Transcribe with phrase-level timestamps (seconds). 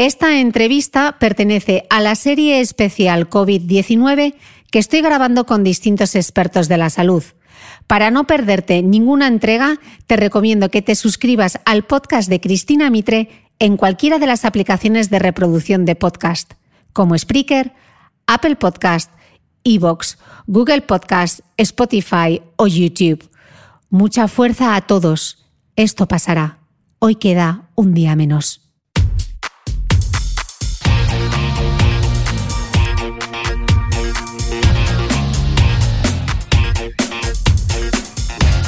[0.00, 4.34] Esta entrevista pertenece a la serie especial COVID-19
[4.70, 7.22] que estoy grabando con distintos expertos de la salud.
[7.86, 13.28] Para no perderte ninguna entrega, te recomiendo que te suscribas al podcast de Cristina Mitre
[13.58, 16.54] en cualquiera de las aplicaciones de reproducción de podcast,
[16.94, 17.74] como Spreaker,
[18.26, 19.10] Apple Podcast,
[19.64, 23.28] Evox, Google Podcast, Spotify o YouTube.
[23.90, 25.44] Mucha fuerza a todos.
[25.76, 26.60] Esto pasará.
[27.00, 28.69] Hoy queda un día menos.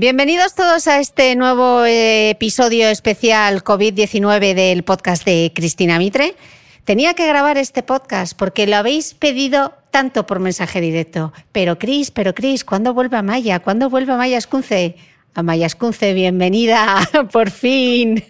[0.00, 6.36] Bienvenidos todos a este nuevo eh, episodio especial COVID-19 del podcast de Cristina Mitre.
[6.84, 11.32] Tenía que grabar este podcast porque lo habéis pedido tanto por mensaje directo.
[11.50, 13.58] Pero Cris, pero Cris, ¿cuándo vuelve a Maya?
[13.58, 14.94] ¿Cuándo vuelve a Maya Escunce?
[15.34, 17.00] A Maya Escunce, bienvenida,
[17.32, 18.22] por fin.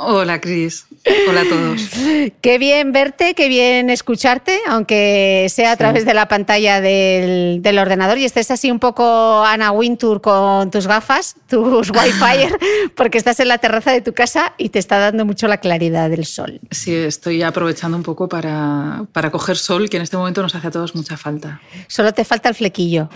[0.00, 0.86] Hola, Cris.
[1.28, 1.82] Hola a todos.
[2.40, 8.16] Qué bien verte, qué bien escucharte, aunque sea a través de la pantalla del, ordenador
[8.18, 12.54] y estés así un poco Ana Wintour con tus gafas, tus Wi-Fi,
[12.94, 16.08] porque estás en la terraza de tu casa y te está dando mucho la claridad
[16.10, 16.60] del sol.
[16.70, 20.68] Sí, estoy aprovechando un poco para, para coger sol, que en este momento nos hace
[20.68, 21.60] a todos mucha falta.
[21.88, 23.08] Solo te falta el flequillo.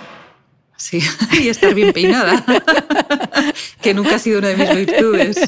[0.83, 0.99] Sí,
[1.41, 2.45] y estar bien peinada,
[3.81, 5.39] que nunca ha sido una de mis virtudes.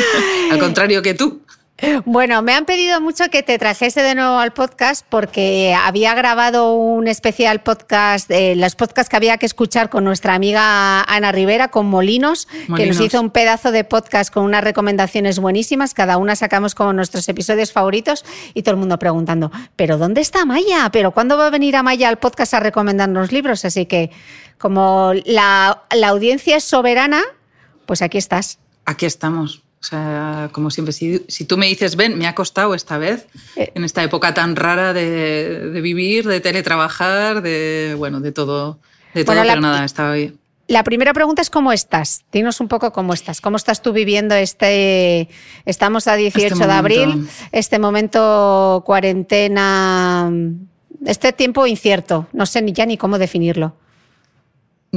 [0.52, 1.42] Al contrario que tú.
[2.04, 6.74] Bueno, me han pedido mucho que te trajese de nuevo al podcast porque había grabado
[6.74, 11.68] un especial podcast, eh, los podcasts que había que escuchar con nuestra amiga Ana Rivera,
[11.68, 12.46] con Molinos,
[12.76, 15.94] que nos hizo un pedazo de podcast con unas recomendaciones buenísimas.
[15.94, 18.24] Cada una sacamos como nuestros episodios favoritos
[18.54, 20.90] y todo el mundo preguntando, ¿pero dónde está Maya?
[20.92, 23.64] ¿Pero cuándo va a venir a Maya al podcast a recomendarnos libros?
[23.64, 24.10] Así que
[24.58, 27.22] como la, la audiencia es soberana,
[27.84, 28.60] pues aquí estás.
[28.84, 29.63] Aquí estamos.
[29.84, 33.70] O sea, como siempre, si, tú me dices, ven, me ha costado esta vez, eh.
[33.74, 38.78] en esta época tan rara de, vivir, de teletrabajar, de, bueno, de todo,
[39.12, 40.38] de todo pero nada, estaba bien.
[40.68, 42.24] La primera pregunta es cómo estás.
[42.32, 43.42] Dinos un poco cómo estás.
[43.42, 45.28] ¿Cómo estás tú viviendo este...
[45.66, 50.32] Estamos a 18 este de abril, este momento cuarentena,
[51.04, 52.26] este tiempo incierto.
[52.32, 53.76] No sé ni ya ni cómo definirlo.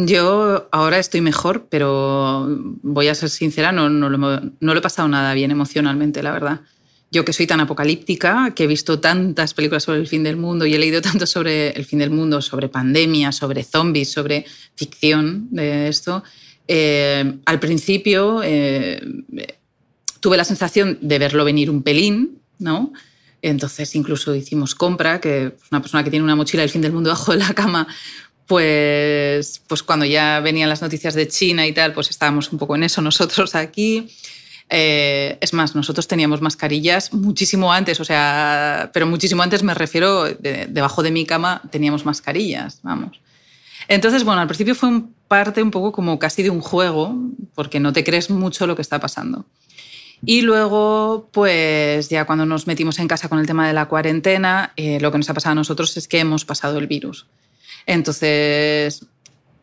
[0.06, 2.46] Yo ahora estoy mejor, pero
[2.84, 6.62] voy a ser sincera, no, no, lo, he pasado nada bien emocionalmente, la verdad.
[7.10, 10.68] Yo que soy tan apocalíptica, que he visto tantas películas sobre el fin del mundo
[10.68, 14.46] y he leído tanto sobre el fin del mundo, sobre pandemia, sobre zombies, sobre
[14.76, 16.24] ficción de esto,
[16.68, 19.02] eh, al principio eh,
[20.20, 22.94] tuve la sensación de verlo venir un pelín, ¿no?
[23.42, 27.10] Entonces incluso hicimos compra, que una persona que tiene una mochila del fin del mundo
[27.12, 27.88] bajo de la cama
[28.48, 32.76] pues, pues cuando ya venían las noticias de China y tal, pues estábamos un poco
[32.76, 34.08] en eso nosotros aquí.
[34.70, 40.26] Eh, es más, nosotros teníamos mascarillas muchísimo antes, o sea, pero muchísimo antes me refiero,
[40.26, 43.22] debajo de mi cama teníamos mascarillas, vamos.
[43.88, 47.16] Entonces, bueno, al principio fue un parte un poco como casi de un juego,
[47.56, 49.46] porque no te crees mucho lo que está pasando.
[50.26, 54.74] Y luego, pues ya cuando nos metimos en casa con el tema de la cuarentena,
[54.76, 57.28] eh, lo que nos ha pasado a nosotros es que hemos pasado el virus.
[57.88, 59.06] Entonces,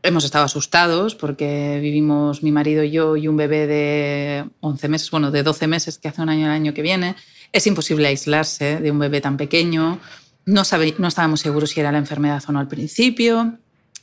[0.02, 5.10] hemos estado asustados porque vivimos mi marido y yo y un bebé de 11 meses,
[5.10, 7.16] bueno, de 12 meses que hace un año el año que viene.
[7.52, 10.00] Es imposible aislarse de un bebé tan pequeño.
[10.46, 10.62] No,
[10.98, 13.58] no estábamos seguros si era la enfermedad o no al principio.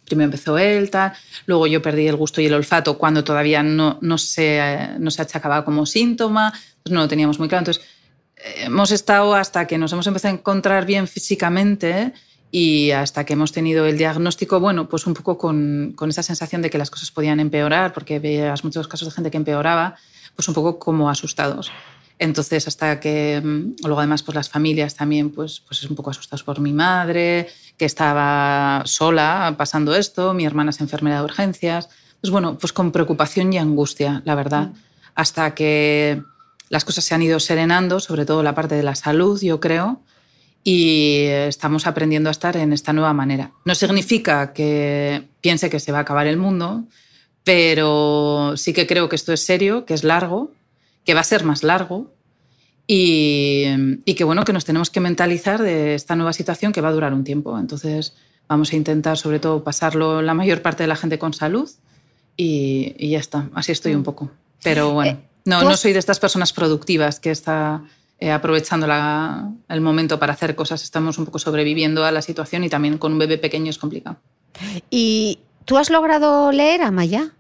[0.06, 1.14] Primero empezó él, tal.
[1.48, 5.22] Luego yo perdí el gusto y el olfato cuando todavía no, no, se, no se
[5.24, 6.54] achacaba como síntoma.
[6.90, 7.62] no lo teníamos muy claro.
[7.62, 7.84] Entonces,
[8.38, 12.14] hemos estado hasta que nos hemos empezado a encontrar bien físicamente
[12.52, 16.62] y hasta que hemos tenido el diagnóstico, bueno, pues un poco con, con, esa sensación
[16.62, 19.96] de que las cosas podían empeorar, porque veías muchos casos de gente que empeoraba,
[20.36, 21.72] pues un poco como asustados.
[22.22, 26.12] Entonces, hasta que mm, luego además pues las familias también pues, pues es un poco
[26.12, 31.90] asustados por mi madre, que estaba sola pasando esto, mi hermana es enfermera de urgencias.
[32.20, 34.74] Pues bueno, pues con preocupación y angustia, la verdad, mm.
[35.16, 36.22] hasta que
[36.70, 40.04] las cosas se han ido serenando, sobre todo la parte de la salud, yo creo,
[40.64, 43.52] y estamos aprendiendo a estar en esta nueva manera.
[43.66, 46.84] No significa que piense que se va a acabar el mundo,
[47.44, 50.52] pero sí que creo que esto es serio, que es largo,
[51.04, 52.14] que va a ser más largo
[52.86, 56.94] y, que bueno, que nos tenemos que mentalizar de esta nueva situación que va a
[56.94, 57.58] durar un tiempo.
[57.58, 58.16] Entonces
[58.48, 61.70] vamos a intentar sobre todo pasarlo la mayor parte de la gente con salud
[62.38, 64.30] y, ya está, así estoy un poco.
[64.64, 67.84] Pero bueno, eh, no, no soy de estas personas productivas que está
[68.22, 68.86] eh, aprovechando
[69.68, 70.84] el momento para hacer cosas.
[70.84, 74.18] Estamos un poco sobreviviendo a la situación y también con un bebé pequeño es complicado.
[74.92, 77.32] ¿Y tú has logrado leer, Amaya?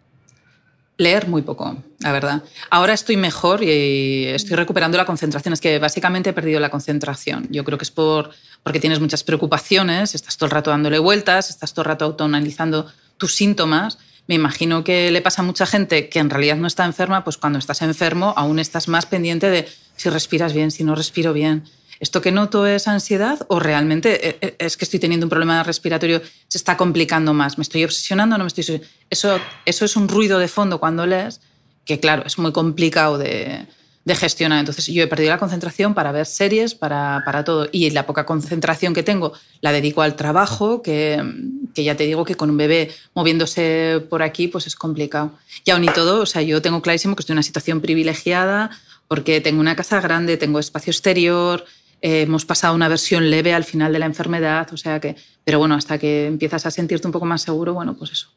[0.98, 2.42] Leer muy poco, la verdad.
[2.72, 5.54] Ahora estoy mejor y estoy recuperando la concentración.
[5.54, 7.48] Es que básicamente he perdido la concentración.
[7.52, 8.32] Yo creo que es por,
[8.64, 12.88] porque tienes muchas preocupaciones, estás todo el rato dándole vueltas, estás todo el rato autoanalizando
[13.18, 14.00] tus síntomas.
[14.26, 17.38] Me imagino que le pasa a mucha gente que en realidad no está enferma, pues
[17.38, 19.68] cuando estás enfermo aún estás más pendiente de
[20.02, 21.64] si respiras bien, si no respiro bien.
[22.00, 25.62] ¿Esto que noto es ansiedad o realmente eh, eh, es que estoy teniendo un problema
[25.62, 27.60] respiratorio, se está complicando más?
[27.60, 28.82] ¿Me estoy obsesionando no me estoy...
[29.12, 31.42] Eso, eso es un ruido de fondo cuando lees
[31.86, 33.68] que, claro, es muy complicado de,
[34.04, 34.60] de gestionar.
[34.60, 37.68] Entonces yo he perdido la concentración para ver series, para, para, todo.
[37.72, 41.24] Y la poca concentración que tengo la dedico al trabajo, que,
[41.76, 45.34] que, ya te digo que con un bebé moviéndose por aquí pues es complicado.
[45.66, 48.72] Y aún y todo, o sea, yo tengo clarísimo que estoy en una situación privilegiada,
[49.12, 51.66] porque tengo una casa grande, tengo espacio exterior,
[52.00, 55.60] eh, hemos pasado una versión leve al final de la enfermedad, o sea que, pero
[55.60, 58.30] bueno, hasta que empiezas a sentirte un poco más seguro, bueno, pues eso.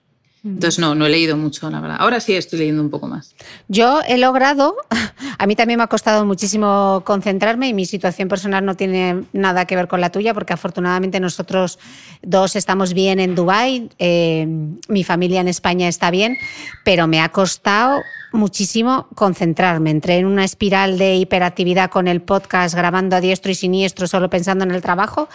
[0.45, 1.97] Entonces no, no he leído mucho, la verdad.
[1.99, 3.35] Ahora sí estoy leyendo un poco más.
[3.69, 4.77] Yo he logrado,
[5.39, 9.65] a mí también me ha costado muchísimo concentrarme y mi situación personal no tiene nada
[9.65, 11.79] que ver con la tuya porque afortunadamente nosotros
[12.23, 14.47] dos estamos bien en Dubái, eh,
[14.89, 16.37] mi familia en España está bien,
[16.85, 18.03] pero me ha costado
[18.35, 19.91] muchísimo concentrarme.
[19.91, 24.29] Entré en una espiral de hiperactividad con el podcast, grabando a diestro y siniestro, solo
[24.29, 25.29] pensando en el trabajo,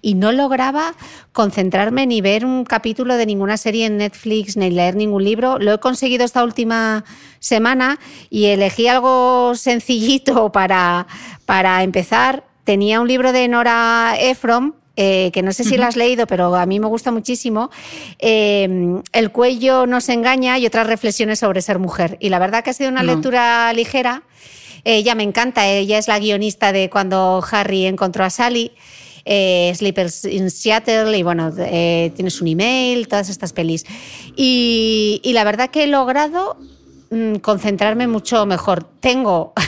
[0.00, 0.94] y no lograba
[1.32, 5.58] concentrarme ni ver un capítulo de ninguna serie en Netflix, ni leer ningún libro.
[5.58, 7.04] Lo he conseguido esta última
[7.38, 7.98] semana
[8.30, 11.06] y elegí algo sencillito para,
[11.46, 12.44] para empezar.
[12.64, 16.54] Tenía un libro de Nora Ephron eh, que no sé si la has leído, pero
[16.54, 17.70] a mí me gusta muchísimo,
[18.20, 22.16] eh, El cuello nos engaña y otras reflexiones sobre ser mujer.
[22.20, 24.22] Y la verdad que ha sido una lectura ligera.
[24.84, 28.70] Ella me encanta, ella es la guionista de cuando Harry encontró a Sally.
[29.24, 33.84] Eh, Sleepers in Seattle y bueno, tienes un email, todas estas pelis.
[34.36, 36.58] Y, y la verdad que he logrado
[37.10, 38.84] mm, concentrarme mucho mejor.
[39.00, 39.52] Tengo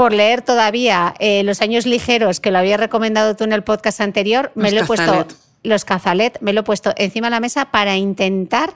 [0.00, 4.00] por leer todavía eh, Los años ligeros, que lo había recomendado tú en el podcast
[4.00, 5.26] anterior, me lo he puesto,
[5.62, 8.72] los Cazalet, me lo he puesto encima de la mesa para intentar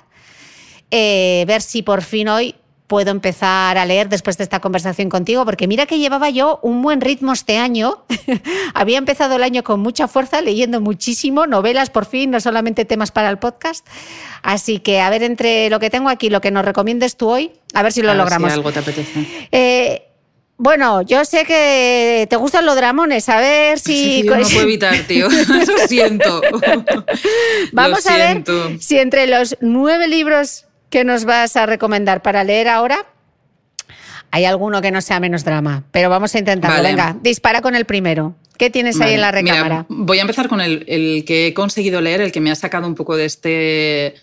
[0.90, 5.44] eh, ver si por fin hoy puedo empezar a leer después de esta conversación contigo,
[5.44, 8.04] porque mira que llevaba yo un buen ritmo este año.
[8.74, 13.10] Había empezado el año con mucha fuerza, leyendo muchísimo, novelas por fin, no solamente temas
[13.10, 13.86] para el podcast.
[14.42, 17.52] Así que a ver, entre lo que tengo aquí, lo que nos recomiendes tú hoy,
[17.72, 18.50] a ver si lo logramos.
[18.50, 19.48] Si algo te apetece.
[19.50, 20.08] Eh,
[20.56, 24.22] bueno, yo sé que te gustan los dramones, a ver si...
[24.24, 25.28] no puedo evitar, tío.
[25.28, 26.42] Lo siento.
[27.72, 28.44] Vamos a ver
[28.78, 33.04] si entre los nueve libros que nos vas a recomendar para leer ahora,
[34.30, 35.82] hay alguno que no sea menos drama.
[35.90, 36.84] Pero vamos a intentarlo.
[36.84, 38.36] Venga, dispara con el primero.
[38.56, 39.86] ¿Qué tienes ahí en la recámara?
[39.88, 40.84] voy a empezar con el,
[41.26, 44.14] que he conseguido leer, el que me ha sacado un poco de este,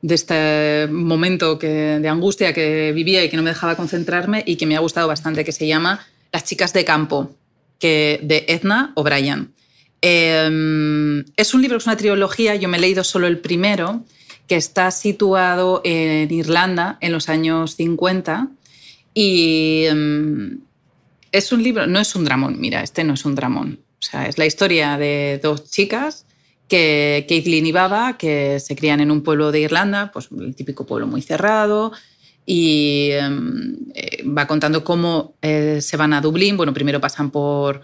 [0.00, 1.68] de este momento que,
[2.00, 5.06] de angustia que vivía y que no me dejaba concentrarme y que me ha gustado
[5.06, 7.32] bastante, que se llama Las chicas de campo,
[7.78, 9.52] que, de Edna O'Brien.
[10.00, 14.06] Em, es un libro, es una trilogía, yo me he leído solo el primero,
[14.46, 18.48] que está situado en Irlanda en los años 50
[19.14, 20.60] y em,
[21.32, 23.80] es un libro, no es un dramón, mira, este no es un dramón.
[24.00, 26.26] O sea, es la historia de dos chicas,
[26.68, 30.84] que Caitlin y Baba, que se crían en un pueblo de Irlanda, pues el típico
[30.84, 31.92] pueblo muy cerrado,
[32.44, 36.56] y em, eh, va contando cómo eh, se van a Dublín.
[36.56, 37.82] Bueno, primero pasan por,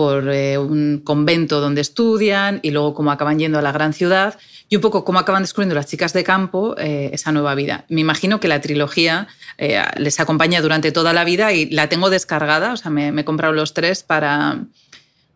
[0.00, 4.38] por eh, un convento donde estudian y luego cómo acaban yendo a la gran ciudad
[4.70, 7.84] y un poco cómo acaban descubriendo las chicas de campo esa nueva vida.
[7.90, 9.28] Me imagino que la trilogía
[9.62, 13.24] eh, les acompaña durante toda la vida y la tengo descargada, o sea, me, he
[13.26, 14.64] comprado los tres para,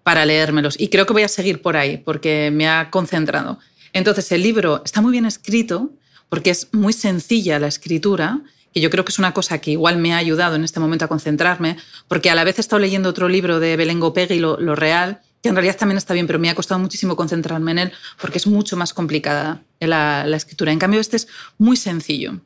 [0.02, 0.80] para leérmelos.
[0.80, 3.58] Y creo que voy a seguir por ahí porque me ha concentrado.
[3.92, 5.90] Entonces, el libro está muy bien escrito
[6.30, 8.40] porque es muy sencilla la escritura,
[8.74, 11.04] que yo creo que es una cosa que igual me ha ayudado en este momento
[11.04, 11.78] a concentrarme,
[12.08, 15.20] porque a la vez he estado leyendo otro libro de Belén Gopegui, lo, lo Real,
[15.44, 18.38] que en realidad también está bien, pero me ha costado muchísimo concentrarme en él porque
[18.38, 20.72] es mucho más complicada la, escritura.
[20.72, 21.28] En cambio, este es
[21.58, 22.40] muy sencillo.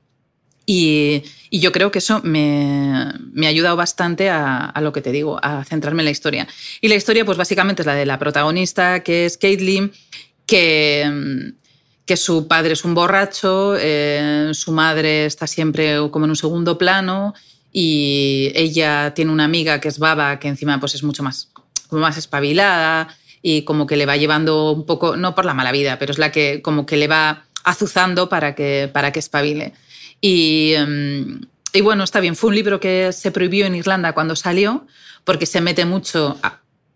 [0.66, 3.14] Y, yo creo que eso me,
[3.46, 6.48] ha ayudado bastante a, lo que te digo, a centrarme en la historia.
[6.80, 9.92] Y la historia, pues básicamente es la de la protagonista, que es Caitlin,
[10.44, 11.54] que,
[12.08, 16.78] que su padre es un borracho, eh, su madre está siempre como en un segundo
[16.78, 17.34] plano
[17.70, 21.50] y ella tiene una amiga que es Baba, que encima pues es mucho más,
[21.88, 25.70] como más espabilada y como que le va llevando un poco, no por la mala
[25.70, 29.74] vida, pero es la que como que le va azuzando para que, para que espabile.
[30.22, 31.42] Em,
[31.74, 34.86] y, bueno, está bien, fue un libro que se prohibió en Irlanda cuando salió
[35.24, 36.38] porque se mete mucho,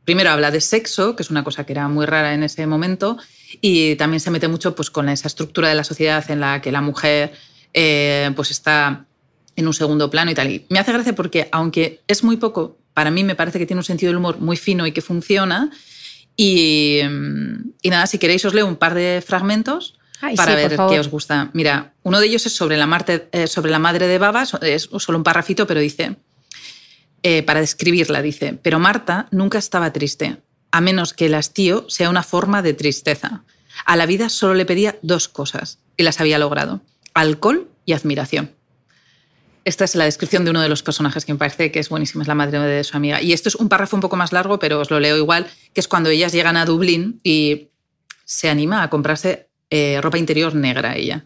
[0.07, 3.19] primero habla de sexo, que es una cosa que era muy rara en ese momento,
[3.61, 6.73] y también se mete mucho pues, con esa estructura de la sociedad en la que
[6.73, 7.33] la mujer
[7.75, 9.05] eh, pues está
[9.57, 10.51] en un segundo plano y tal.
[10.51, 13.81] Y me hace gracia porque, aunque es muy poco, para mí me parece que tiene
[13.81, 15.71] un sentido del humor muy fino y que funciona.
[16.37, 17.01] Y,
[17.83, 19.99] y nada, si queréis os leo un par de fragmentos
[20.37, 21.51] para ver qué os gusta.
[21.53, 25.19] Mira, uno de ellos es sobre la, eh, sobre la madre de Baba, es solo
[25.19, 26.17] un parrafito, pero dice,
[27.23, 30.37] eh, para describirla, dice, pero Marta nunca estaba triste,
[30.73, 33.45] a menos que el hastío sea una forma de tristeza.
[33.85, 36.81] A la vida solo le pedía dos cosas y las había logrado,
[37.15, 38.51] alcohol y admiración.
[39.65, 42.23] Esta es la descripción de uno de los personajes que me parece que es buenísima,
[42.23, 43.23] es la madre de su amiga.
[43.23, 45.81] Y esto es un párrafo un poco más largo, pero os lo leo igual, que
[45.81, 47.69] es cuando ellas llegan a Dublín y
[48.25, 51.25] se anima a comprarse eh, ropa interior negra ella.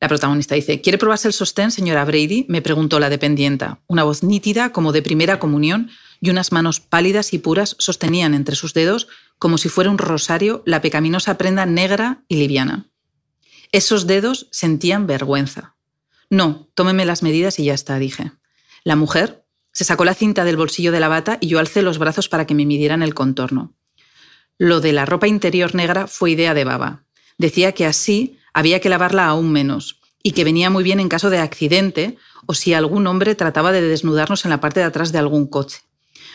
[0.00, 2.44] La protagonista dice, ¿quiere probarse el sostén, señora Brady?
[2.48, 3.78] me preguntó la dependienta.
[3.86, 5.90] Una voz nítida, como de primera comunión,
[6.22, 10.62] y unas manos pálidas y puras sostenían entre sus dedos, como si fuera un rosario,
[10.64, 12.88] la pecaminosa prenda negra y liviana.
[13.72, 15.74] Esos dedos sentían vergüenza.
[16.30, 18.32] No, tómeme las medidas y ya está, dije.
[18.84, 21.98] La mujer se sacó la cinta del bolsillo de la bata y yo alcé los
[21.98, 23.74] brazos para que me midieran el contorno.
[24.58, 27.04] Lo de la ropa interior negra fue idea de Baba.
[27.36, 31.30] Decía que así había que lavarla aún menos y que venía muy bien en caso
[31.30, 35.18] de accidente o si algún hombre trataba de desnudarnos en la parte de atrás de
[35.18, 35.80] algún coche.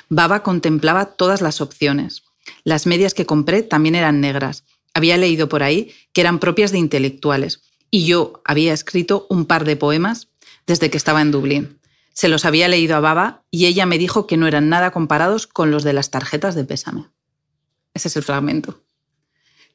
[0.10, 2.24] Baba contemplaba todas las opciones.
[2.64, 4.64] Las medias que compré también eran negras.
[4.94, 7.62] Había leído por ahí que eran propias de intelectuales
[7.92, 10.30] y yo había escrito un par de poemas
[10.66, 11.80] desde que estaba en Dublín.
[12.14, 15.46] Se los había leído a Baba y ella me dijo que no eran nada comparados
[15.46, 17.06] con los de las tarjetas de pésame.
[17.94, 18.82] Ese es el fragmento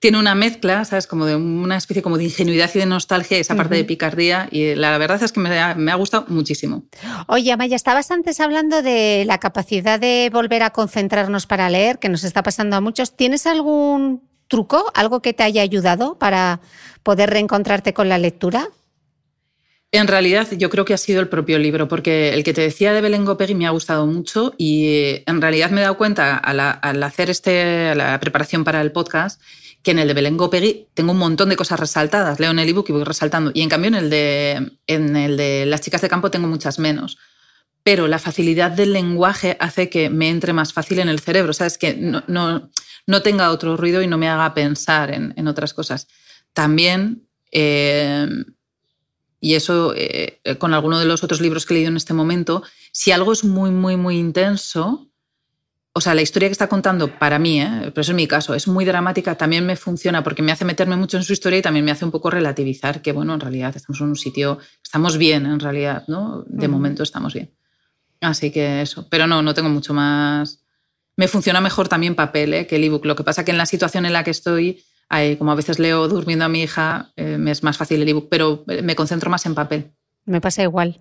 [0.03, 1.07] tiene una mezcla, ¿sabes?
[1.07, 4.75] Como de una especie como de ingenuidad y de nostalgia, esa parte de picardía, y
[4.75, 6.83] la verdad es que me ha, me ha, gustado muchísimo.
[7.29, 12.09] Oye, Amaya, estabas antes hablando de la capacidad de volver a concentrarnos para leer, que
[12.09, 13.17] nos está pasando a muchos.
[13.17, 16.61] ¿Tienes algún truco, algo que te haya ayudado para
[17.05, 18.71] poder reencontrarte con la lectura?
[19.93, 22.93] En realidad, yo creo que ha sido el propio libro, porque el que te decía
[22.93, 26.59] de Belén Gopegui me ha gustado mucho y en realidad me he dado cuenta al,
[26.59, 29.41] al hacer este, la preparación para el podcast
[29.83, 32.39] que en el de Belén Gopegui tengo un montón de cosas resaltadas.
[32.39, 33.51] Leo en el ebook y voy resaltando.
[33.53, 36.79] Y en cambio en el de, en el de Las chicas de campo tengo muchas
[36.79, 37.19] menos.
[37.83, 41.53] Pero la facilidad del lenguaje hace que me entre más fácil en el cerebro.
[41.53, 41.79] ¿Sabes?
[41.79, 46.07] Que no, no, tenga otro ruido y no me haga pensar en, otras cosas.
[46.53, 48.29] También, eh,
[49.41, 52.63] y eso eh, con alguno de los otros libros que he leído en este momento,
[52.93, 55.12] si algo es muy, muy, muy intenso,
[55.95, 57.69] o sea, la historia que está contando para mí, ¿eh?
[57.95, 60.97] pero eso es mi caso, es muy dramática, también me funciona porque me hace meterme
[60.97, 63.77] mucho en su historia y también me hace un poco relativizar que, bueno, en realidad
[63.77, 66.45] estamos en un sitio, estamos bien en realidad, ¿no?
[66.47, 67.51] De momento estamos bien.
[68.23, 70.63] Así que eso, pero no, no tengo mucho más,
[71.17, 72.67] me funciona mejor también papel ¿eh?
[72.67, 73.05] que el ebook.
[73.05, 74.83] Lo que pasa que en la situación en la que estoy,
[75.39, 78.29] como a veces leo durmiendo a mi hija, eh, me es más fácil el ebook,
[78.31, 79.93] pero me concentro más en papel.
[80.25, 81.01] Me pasa igual.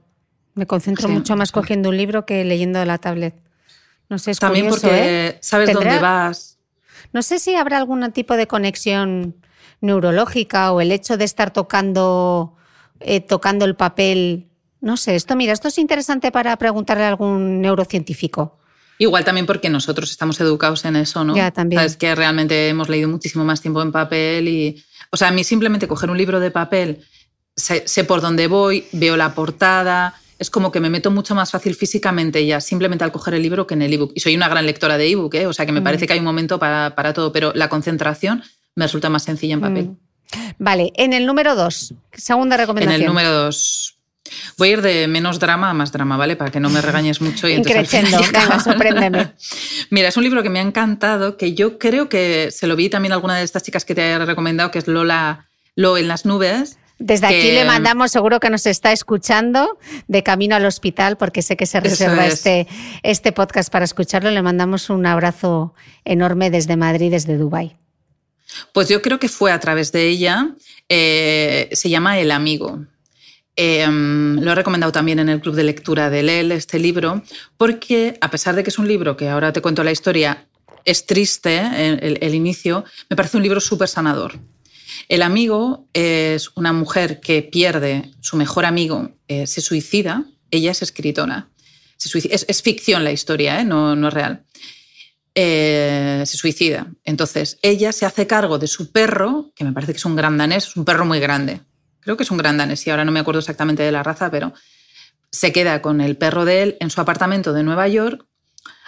[0.54, 3.36] Me concentro mucho más cogiendo un libro que leyendo la tablet.
[4.12, 4.90] No sé, es También porque
[5.30, 5.38] ¿eh?
[5.40, 6.58] sabes dónde vas.
[7.14, 9.38] No sé si habrá algún tipo de conexión
[9.80, 12.58] neurológica o el hecho de estar tocando,
[13.00, 14.50] eh, tocando el papel.
[14.82, 18.60] No sé, esto, mira, esto es interesante para preguntarle a algún neurocientífico.
[18.98, 21.34] Igual también porque nosotros estamos educados en eso, ¿no?
[21.34, 21.82] Ya, también.
[21.82, 24.84] Es que realmente hemos leído muchísimo más tiempo en papel y.
[25.10, 27.06] O sea, a mí simplemente coger un libro de papel,
[27.56, 31.76] sé por dónde voy, veo la portada, es como que me meto mucho más fácil
[31.76, 34.12] físicamente ya, simplemente al coger el libro que en el ebook.
[34.16, 35.46] Y soy una gran lectora de ebook, ¿eh?
[35.46, 35.84] o sea que me mm.
[35.84, 38.44] parece que hay un momento para, todo, pero la concentración
[38.74, 39.86] me resulta más sencilla en papel.
[39.86, 39.98] Mm.
[40.58, 42.96] Vale, en el número dos, segunda recomendación.
[42.96, 44.00] En el número dos.
[44.58, 46.36] Voy a ir de menos drama a más drama, ¿vale?
[46.36, 47.48] Para que no me regañes mucho.
[47.48, 49.34] Y Increciendo, venga, sorpréndeme.
[49.92, 52.90] Mira, es un libro que me ha encantado, que yo creo que se lo vi
[52.90, 56.08] también a alguna de estas chicas que te haya recomendado, que es Lola Lo en
[56.08, 61.18] las nubes, desde aquí le mandamos, seguro que nos está escuchando, de camino al hospital,
[61.18, 62.68] porque sé que se reserva este,
[63.02, 64.30] este podcast para escucharlo.
[64.30, 65.74] Le mandamos un abrazo
[66.06, 67.76] enorme desde Madrid, desde Dubái.
[68.72, 70.50] Pues yo creo que fue a través de ella.
[70.90, 72.86] Eh, se llama El Amigo.
[73.56, 77.24] Em, lo he recomendado también en el club de lectura de LEL, este libro,
[77.58, 80.48] porque a pesar de que es un libro que ahora te cuento la historia,
[80.86, 84.40] es triste el, el inicio, me parece un libro súper sanador.
[85.08, 90.82] El amigo es una mujer que pierde su mejor amigo, eh, se suicida, ella es
[90.82, 91.50] escritora.
[91.98, 93.64] es, ficción la historia, ¿eh?
[93.64, 94.44] no, es real.
[95.34, 96.88] Eh, se suicida.
[97.06, 100.38] Entonces, ella se hace cargo de su perro, que me parece que es un gran
[100.38, 101.62] danés, un perro muy grande.
[102.02, 104.30] Creo que es un gran danés, y ahora no me acuerdo exactamente de la raza,
[104.30, 104.54] pero
[105.32, 108.26] se queda con el perro de él en su apartamento de Nueva York,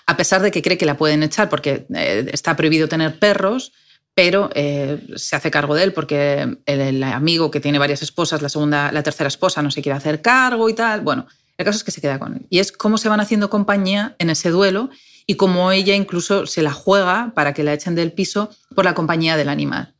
[0.06, 1.86] a pesar de que cree que la pueden echar porque
[2.32, 3.72] está prohibido tener perros,
[4.16, 8.50] pero eh, se hace cargo de él porque el, amigo que tiene varias esposas, la
[8.50, 11.02] segunda, la tercera esposa no se quiere hacer cargo y tal.
[11.02, 11.26] Bueno,
[11.58, 12.46] el caso es que se queda con él.
[12.50, 14.90] Y es cómo se van haciendo compañía en ese duelo
[15.26, 18.94] y cómo ella incluso se la juega para que la echen del piso por la
[18.94, 19.96] compañía del animal.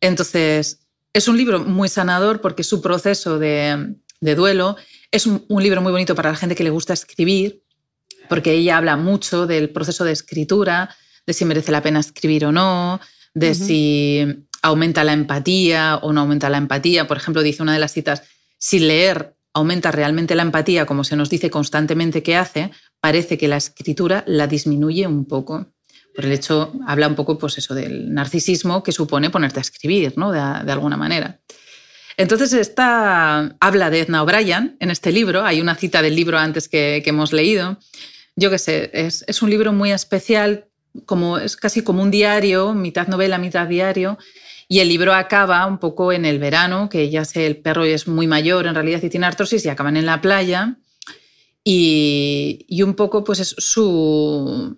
[0.00, 0.80] Entonces,
[1.12, 4.76] es un libro muy sanador porque su proceso de, duelo
[5.10, 7.62] es un, un libro muy bonito para la gente que le gusta escribir,
[8.28, 10.94] porque ella habla mucho del proceso de escritura,
[11.26, 13.00] de si merece la pena escribir o no,
[13.34, 17.06] de si aumenta la empatía o no aumenta la empatía.
[17.06, 18.22] Por ejemplo, dice una de las citas,
[18.58, 23.48] si leer aumenta realmente la empatía, como se nos dice constantemente que hace, parece que
[23.48, 25.66] la escritura la disminuye un poco.
[26.14, 30.14] Por el hecho, habla un poco pues eso, del narcisismo que supone ponerte a escribir,
[30.16, 30.30] ¿no?
[30.30, 31.40] de, alguna manera.
[32.18, 35.44] Entonces, esta habla de Edna O'Brien en este libro.
[35.44, 37.78] Hay una cita del libro antes que, hemos leído.
[38.36, 40.68] Yo qué sé, es, es, un libro muy especial
[41.06, 44.18] como, es casi como un diario, mitad novela, mitad diario,
[44.68, 48.08] y el libro acaba un poco en el verano, que ya sé, el perro es
[48.08, 50.76] muy mayor en realidad y tiene artrosis, y acaban en la playa,
[51.64, 54.76] y, y un poco pues es su,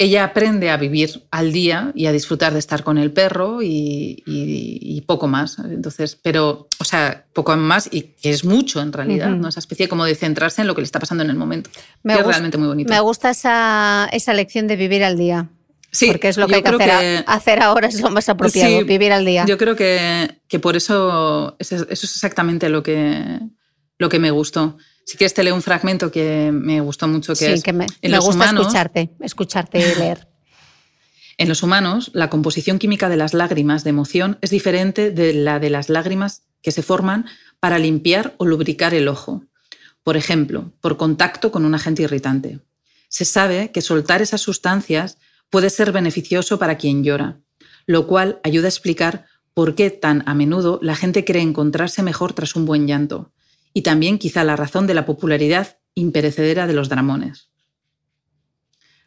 [0.00, 5.02] ella aprende a vivir al día y a disfrutar de estar con el perro y,
[5.06, 5.58] poco más.
[5.58, 9.48] Entonces, pero, o sea, poco más y que es mucho en realidad, ¿no?
[9.48, 11.70] Esa especie como de centrarse en lo que le está pasando en el momento.
[12.04, 12.92] Me es realmente muy bonito.
[12.92, 15.48] Me gusta esa, esa lección de vivir al día.
[15.90, 19.10] Sí, porque es lo que hay que hacer, hacer, ahora, es lo más apropiado, vivir
[19.10, 19.46] al día.
[19.46, 23.40] Yo creo que, que por eso, eso es exactamente lo que,
[23.96, 24.76] lo que me gustó.
[25.08, 28.18] Si quieres te leo un fragmento que me gustó mucho, que es que me, me
[28.18, 30.28] gusta escucharte, escucharte leer.
[31.38, 35.60] En los humanos, la composición química de las lágrimas de emoción es diferente de la
[35.60, 37.24] de las lágrimas que se forman
[37.58, 39.44] para limpiar o lubricar el ojo.
[40.02, 42.60] Por ejemplo, por contacto con un agente irritante.
[43.08, 45.16] Se sabe que soltar esas sustancias
[45.48, 47.38] puede ser beneficioso para quien llora,
[47.86, 52.34] lo cual ayuda a explicar por qué tan a menudo la gente cree encontrarse mejor
[52.34, 53.32] tras un buen llanto,
[53.72, 57.50] y también quizá la razón de la popularidad imperecedera de los dramones.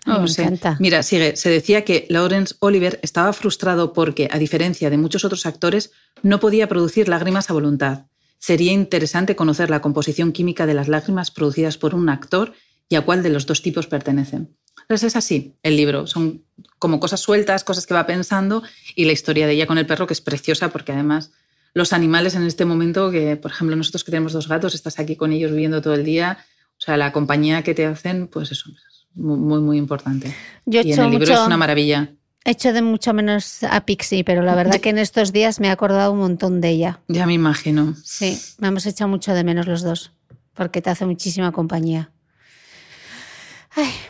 [0.06, 0.60] No sé.
[0.80, 1.36] Mira, sigue.
[1.36, 5.92] Se decía que Lawrence Oliver estaba frustrado porque, a diferencia de muchos otros actores,
[6.24, 8.06] no podía producir lágrimas a voluntad.
[8.40, 12.54] Sería interesante conocer la composición química de las lágrimas producidas por un actor
[12.90, 14.58] y a cuál de los dos tipos pertenecen.
[14.82, 16.08] Entonces es así el libro.
[16.08, 16.44] Son
[16.80, 18.64] como cosas sueltas, cosas que va pensando
[18.96, 21.32] y la historia de ella con el perro, que es preciosa porque además
[21.74, 25.16] los animales en este momento, que por ejemplo nosotros que tenemos dos gatos, estás aquí
[25.16, 26.38] con ellos viviendo todo el día,
[26.78, 30.36] o sea, la compañía que te hacen, pues eso, es muy, muy importante.
[30.66, 32.10] Yo y en el libro es una maravilla.
[32.44, 35.68] He hecho de mucho menos a Pixie, pero la verdad que en estos días me
[35.68, 37.00] he acordado un montón de ella.
[37.08, 37.96] Ya me imagino.
[38.04, 40.12] Sí, me hemos echado mucho de menos los dos,
[40.56, 42.10] porque te hace muchísima compañía.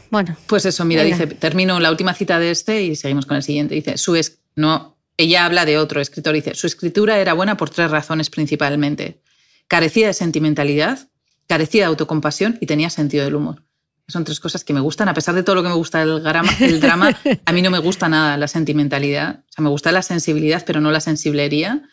[0.09, 0.37] bueno.
[0.47, 3.75] Pues eso, mira, dice, termino la última cita de este y seguimos con el siguiente.
[3.75, 7.69] Dice, su es, no, ella habla de otro escritor, dice, su escritura era buena por
[7.69, 9.21] tres razones principalmente.
[9.67, 11.09] Carecía de sentimentalidad,
[11.47, 13.63] carecía de autocompasión y tenía sentido del humor.
[14.07, 16.21] Son tres cosas que me gustan, a pesar de todo lo que me gusta el
[16.21, 19.43] drama a mí no me gusta nada la sentimentalidad.
[19.49, 21.83] O sea, me gusta la sensibilidad, pero no la sensiblería.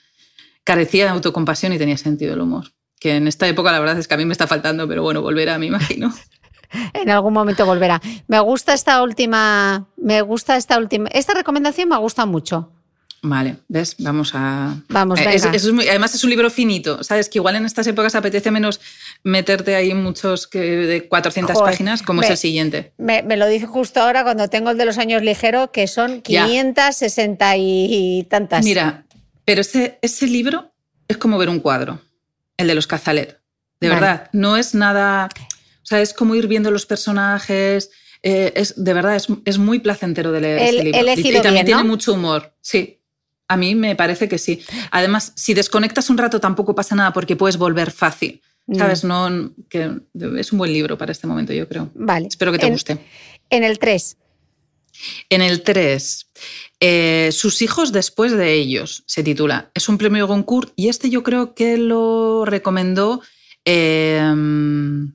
[0.65, 2.73] Carecía de autocompasión y tenía sentido del humor.
[2.99, 5.23] Que en esta época la verdad es que a mí me está faltando, pero bueno,
[5.23, 6.13] volverá, me imagino.
[6.93, 8.01] en algún momento volverá.
[8.27, 12.73] Me gusta esta última, me gusta esta última, esta recomendación me gusta mucho.
[13.23, 13.97] Vale, ¿ves?
[13.99, 14.77] Vamos a...
[14.89, 15.41] Vamos, eh,
[15.91, 17.29] además es un libro finito, ¿sabes?
[17.29, 18.81] Que igual en estas épocas apetece menos
[19.25, 22.93] meterte ahí muchos que de 400 páginas como es el siguiente.
[22.97, 27.57] Me, lo dice justo ahora cuando tengo el de los años ligero, que son 560
[27.57, 28.65] y tantas.
[28.65, 29.05] Mira,
[29.45, 30.73] pero ese, ese libro
[31.09, 32.01] es como ver un cuadro,
[32.57, 33.41] el de los Cazalet.
[33.81, 35.29] De verdad, no es nada...
[35.83, 37.91] O sea, es como ir viendo los personajes...
[38.23, 41.01] Eh, es, de verdad, es, muy placentero de leer ese libro.
[41.17, 42.53] y, también tiene mucho humor.
[42.61, 42.98] Sí,
[43.49, 44.63] a mí me parece que sí.
[44.91, 48.43] Además, si desconectas un rato tampoco pasa nada porque puedes volver fácil.
[48.67, 48.77] Mm.
[48.77, 49.05] ¿Sabes?
[49.05, 49.91] No, que
[50.37, 51.91] es un buen libro para este momento, yo creo.
[51.95, 52.29] Vale.
[52.29, 52.99] Espero que te guste.
[53.49, 54.17] En el 3.
[55.31, 56.27] En el 3,
[56.81, 59.71] eh, Sus hijos después de ellos, se titula.
[59.75, 63.23] Es un premio Goncourt y este yo creo que lo recomendó
[63.65, 65.13] em,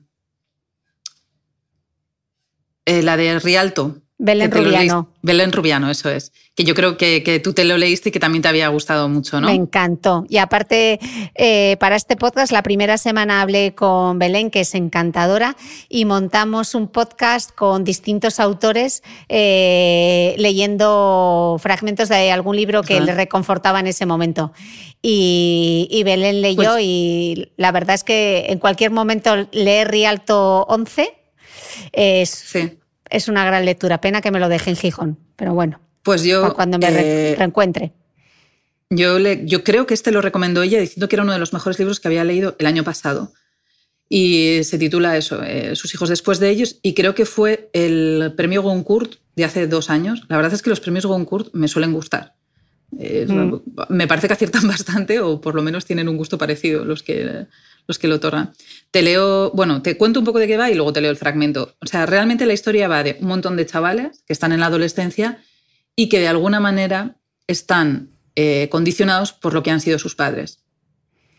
[2.86, 4.00] eh, la de Rialto.
[4.24, 5.10] Belén Rubiano.
[5.20, 6.32] Belén Rubiano, eso es.
[6.54, 9.38] Que yo creo que, tú te lo leíste y que también te había gustado mucho,
[9.38, 9.48] ¿no?
[9.48, 10.24] Me encantó.
[10.30, 10.98] Y aparte,
[11.34, 15.58] eh, para este podcast, la primera semana hablé con Belén, que es encantadora,
[15.90, 23.14] y montamos un podcast con distintos autores eh, leyendo fragmentos de algún libro que le
[23.14, 24.54] reconfortaba en ese momento.
[25.02, 31.12] Y, Belén leyó pues y la verdad es que en cualquier momento leer Rialto 11
[31.92, 32.30] es...
[32.30, 32.78] Sí
[33.14, 34.00] es una gran lectura.
[34.00, 35.80] Pena que me lo deje en Gijón, pero bueno.
[36.02, 36.52] Pues yo.
[36.54, 37.92] Cuando me eh, reencuentre.
[38.90, 41.52] Yo, le, yo creo que este lo recomendó ella diciendo que era uno de los
[41.52, 43.32] mejores libros que había leído el año pasado.
[44.08, 46.78] Y se titula eso, eh, Sus hijos después de ellos.
[46.82, 50.24] Y creo que fue el premio Goncourt de hace dos años.
[50.28, 52.34] La verdad es que los premios Goncourt me suelen gustar.
[52.90, 53.56] Mm.
[53.88, 57.46] Me parece que aciertan bastante o por lo menos tienen un gusto parecido los que,
[57.86, 58.52] los que lo otorgan.
[58.94, 61.16] Te leo, bueno, te cuento un poco de qué va y luego te leo el
[61.16, 61.74] fragmento.
[61.80, 64.66] O sea, realmente la historia va de un montón de chavales que están en la
[64.66, 65.42] adolescencia
[65.96, 67.16] y que de alguna manera
[67.48, 70.60] están eh, condicionados por lo que han sido sus padres.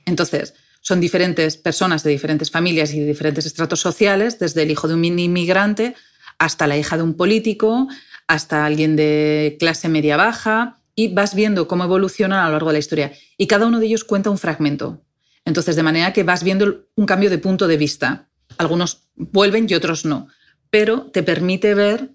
[0.06, 4.90] Entonces, son diferentes personas de diferentes familias y de diferentes estratos sociales, desde el hijo
[4.90, 5.96] de un inmigrante
[6.38, 7.88] hasta la hija de un político,
[8.28, 12.74] hasta alguien de clase media baja, y vas viendo cómo evolucionan a lo largo de
[12.74, 13.14] la historia.
[13.38, 15.05] Y cada uno de ellos cuenta un fragmento.
[15.46, 18.28] Entonces, de manera que vas viendo un cambio de punto de vista.
[18.58, 20.28] Algunos vuelven y otros no,
[20.70, 22.10] pero te permite ver,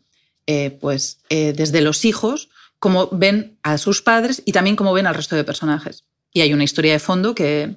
[0.47, 5.07] eh, pues, eh, desde los hijos, cómo ven a sus padres y también cómo ven
[5.07, 6.05] al resto de personajes.
[6.33, 7.77] Y hay una historia de fondo que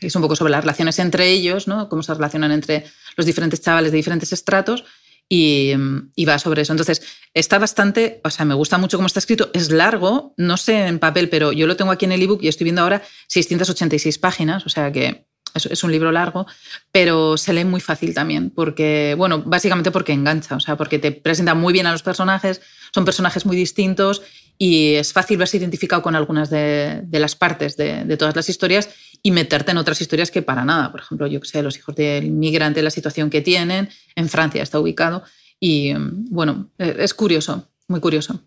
[0.00, 1.88] es un poco sobre las relaciones entre ellos, ¿no?
[1.88, 2.84] cómo se relacionan entre
[3.16, 4.84] los diferentes chavales de diferentes estratos
[5.32, 6.72] y, va sobre eso.
[6.72, 10.86] Entonces, está bastante, o sea, me gusta mucho cómo está escrito, es largo, no sé
[10.86, 14.18] en papel, pero yo lo tengo aquí en el ebook y estoy viendo ahora 686
[14.18, 16.46] páginas, o sea que es, un libro largo,
[16.92, 21.12] pero se lee muy fácil también, porque, bueno, básicamente porque engancha, o sea, porque te
[21.12, 22.60] presenta muy bien a los personajes,
[22.92, 24.22] son personajes muy distintos
[24.58, 28.90] y es fácil verse identificado con algunas de, las partes de, de, todas las historias
[29.22, 30.90] y meterte en otras historias que para nada.
[30.90, 34.62] Por ejemplo, yo que sé, los hijos del inmigrante, la situación que tienen, en Francia
[34.62, 35.24] está ubicado
[35.60, 35.92] y,
[36.30, 38.42] bueno, e, es curioso, muy curioso.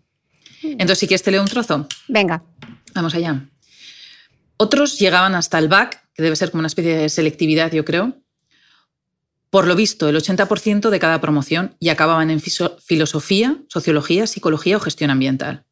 [0.62, 1.86] Entonces, si quieres, te leo un trozo.
[2.08, 2.42] Venga.
[2.94, 3.48] Vamos allá.
[4.56, 8.24] Otros llegaban hasta el BAC que debe ser como una especie de selectividad, yo creo,
[9.54, 14.80] por lo visto, el 80% de cada promoción y acababan en filosofía, sociología, psicología o
[14.80, 15.64] gestión ambiental.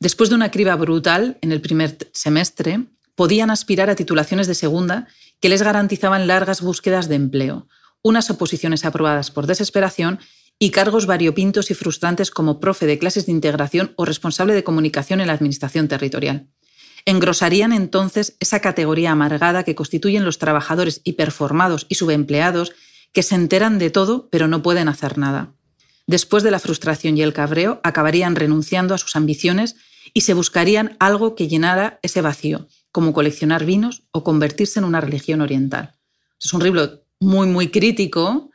[0.00, 5.08] Después de una criba brutal en el primer semestre, podían aspirar a titulaciones de segunda
[5.40, 7.68] que les garantizaban largas búsquedas de empleo,
[8.02, 10.20] unas oposiciones aprobadas por desesperación
[10.58, 15.22] y cargos variopintos y frustrantes como profe de clases de integración o responsable de comunicación
[15.22, 16.48] en la administración territorial
[17.04, 22.72] engrosarían entonces esa categoría amargada que constituyen los trabajadores hiperformados y subempleados
[23.12, 25.52] que se enteran de todo pero no pueden hacer nada.
[26.06, 29.76] Después de la frustración y el cabreo, acabarían renunciando a sus ambiciones
[30.14, 35.00] y se buscarían algo que llenara ese vacío, como coleccionar vinos o convertirse en una
[35.00, 35.94] religión oriental.
[36.40, 38.50] Es un libro muy, muy crítico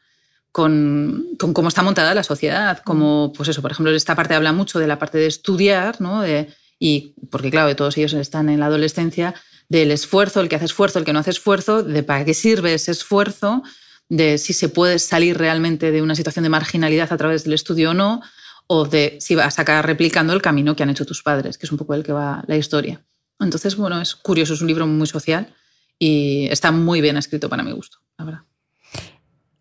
[0.52, 4.80] con, cómo está montada la sociedad, como, pues eso, por ejemplo, esta parte habla mucho
[4.80, 6.22] de la parte de estudiar, ¿no?
[6.22, 9.34] de y porque claro, todos ellos están en la adolescencia,
[9.70, 12.74] del esfuerzo, el que hace esfuerzo, el que no hace esfuerzo, de para qué sirve
[12.74, 13.64] ese esfuerzo,
[14.10, 17.92] de si se puede salir realmente de una situación de marginalidad a través del estudio
[17.92, 18.22] o no,
[18.68, 21.66] o de si vas a acabar replicando el camino que han hecho tus padres, que
[21.66, 23.04] es un poco el que va la historia.
[23.40, 25.54] Entonces, bueno, es curioso, es un libro muy social
[26.00, 28.42] y está muy bien escrito para mi gusto, la verdad.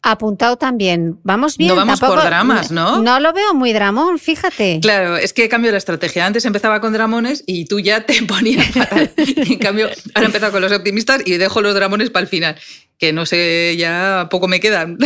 [0.09, 1.19] Apuntado también.
[1.25, 1.71] Vamos bien.
[1.71, 3.03] No vamos por dramas, ¿no?
[3.03, 4.79] No lo veo muy dramón, fíjate.
[4.81, 6.25] Claro, es que cambio la estrategia.
[6.25, 9.11] Antes empezaba con dramones y tú ya te ponías fatal.
[9.17, 12.57] en cambio, ahora he empezado con los optimistas y dejo los dramones para el final.
[12.99, 14.97] Que no sé, ya poco me quedan.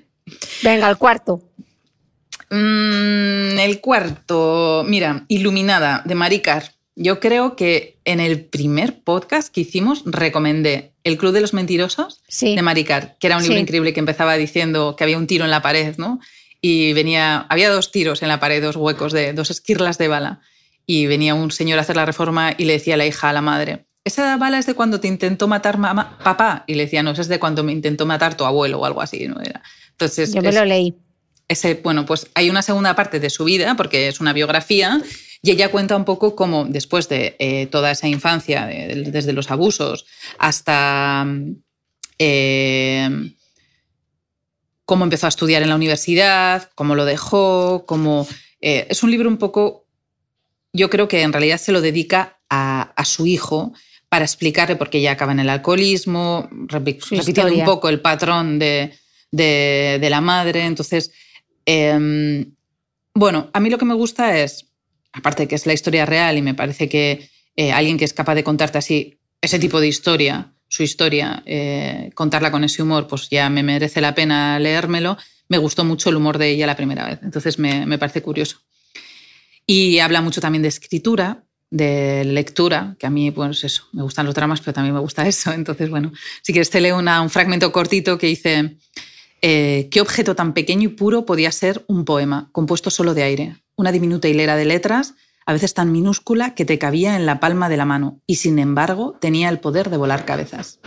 [0.62, 1.40] Venga, el cuarto.
[2.50, 6.73] Mm, el cuarto, mira, Iluminada, de Maricar.
[6.96, 12.22] Yo creo que en el primer podcast que hicimos recomendé El Club de los Mentirosos
[12.40, 15.50] de Maricar, que era un libro increíble que empezaba diciendo que había un tiro en
[15.50, 16.20] la pared, ¿no?
[16.60, 20.40] Y venía, había dos tiros en la pared, dos huecos de dos esquirlas de bala.
[20.86, 23.32] Y venía un señor a hacer la reforma y le decía a la hija, a
[23.32, 26.64] la madre, esa bala es de cuando te intentó matar mamá, papá.
[26.66, 29.00] Y le decía, no, esa es de cuando me intentó matar tu abuelo o algo
[29.00, 29.40] así, ¿no?
[29.40, 29.62] Era.
[29.92, 30.94] Entonces, Yo me lo leí.
[31.48, 35.00] Ese, bueno, pues hay una segunda parte de su vida, porque es una biografía,
[35.44, 40.06] y ella cuenta un poco cómo después de eh, toda esa infancia, desde los abusos
[40.38, 41.26] hasta
[42.18, 43.10] eh,
[44.86, 48.26] cómo empezó a estudiar en la universidad, cómo lo dejó, cómo...
[48.62, 49.84] Eh, es un libro un poco,
[50.72, 53.74] yo creo que en realidad se lo dedica a, su hijo
[54.08, 58.94] para explicarle por qué ella acaba en el alcoholismo, repitiendo un poco el patrón de,
[59.30, 60.64] de la madre.
[60.64, 61.12] Entonces,
[61.66, 62.54] em,
[63.12, 64.70] bueno, a mí lo que me gusta es
[65.14, 68.12] aparte de que es la historia real y me parece que eh, alguien que es
[68.12, 73.06] capaz de contarte así ese tipo de historia, su historia, eh, contarla con ese humor,
[73.06, 75.16] pues ya me merece la pena leérmelo.
[75.48, 78.58] Me gustó mucho el humor de ella la primera vez, entonces me, parece curioso.
[79.66, 84.26] Y habla mucho también de escritura, de lectura, que a mí, pues eso, me gustan
[84.26, 85.52] los dramas, pero también me gusta eso.
[85.52, 88.76] Entonces, bueno, si quieres te leo un fragmento cortito que dice,
[89.46, 93.56] eh, ¿qué objeto tan pequeño y puro podía ser un poema, compuesto solo de aire?
[93.76, 95.14] una diminuta hilera de letras,
[95.46, 98.58] a veces tan minúscula que te cabía en la palma de la mano y sin
[98.58, 100.80] embargo tenía el poder de volar cabezas.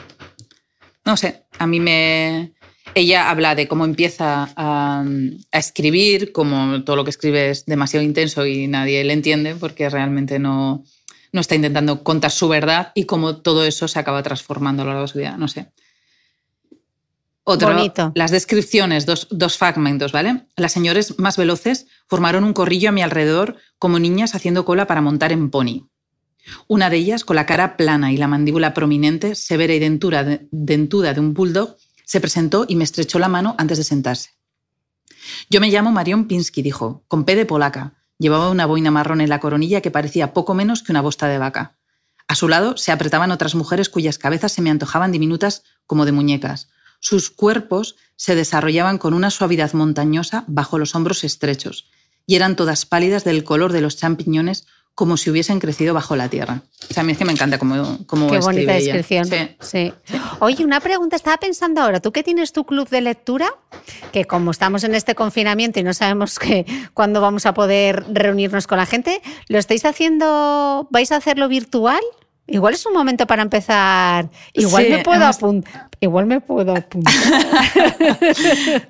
[1.05, 2.53] No sé, a mí me...
[2.95, 5.05] Ella habla de cómo empieza a,
[5.51, 10.39] escribir, como todo lo que escribe es demasiado intenso y nadie le entiende porque realmente
[10.39, 10.83] no,
[11.31, 14.91] no está intentando contar su verdad y cómo todo eso se acaba transformando a lo
[14.91, 15.37] largo de su vida.
[15.37, 15.67] No sé.
[17.49, 18.11] Otro, Bonito.
[18.13, 20.47] las descripciones, dos, dos, fragmentos, ¿vale?
[20.57, 24.99] Las señores más veloces formaron un corrillo a mi alrededor como niñas haciendo cola para
[24.99, 25.87] montar en pony.
[26.67, 31.13] Una de ellas, con la cara plana y la mandíbula prominente, severa y dentura dentuda
[31.13, 34.31] de un bulldog, se presentó y me estrechó la mano antes de sentarse.
[35.49, 37.93] Yo me llamo Marion Pinsky, dijo, con P de polaca.
[38.19, 41.37] Llevaba una boina marrón en la coronilla que parecía poco menos que una bosta de
[41.37, 41.77] vaca.
[42.27, 46.11] A su lado se apretaban otras mujeres cuyas cabezas se me antojaban diminutas como de
[46.11, 46.67] muñecas,
[47.07, 51.87] sus cuerpos se desarrollaban con una suavidad montañosa bajo los hombros estrechos,
[52.25, 56.27] y eran todas pálidas del color de los champiñones como si hubiesen crecido bajo la
[56.27, 56.63] tierra.
[56.89, 59.29] O sea, a mí es que me encanta cómo, cómo Qué bonita descripción.
[59.61, 59.93] Sí.
[60.39, 63.53] Oye, una pregunta, estaba pensando ahora, tú que tienes tu club de lectura,
[64.11, 68.67] que como estamos en este confinamiento y no sabemos que, cuándo vamos a poder reunirnos
[68.67, 72.01] con la gente, ¿lo estáis haciendo, vais a hacerlo virtual?
[72.47, 74.29] Igual es un momento para empezar.
[74.53, 75.89] Igual me puedo apuntar.
[75.99, 77.13] Igual me puedo apuntar.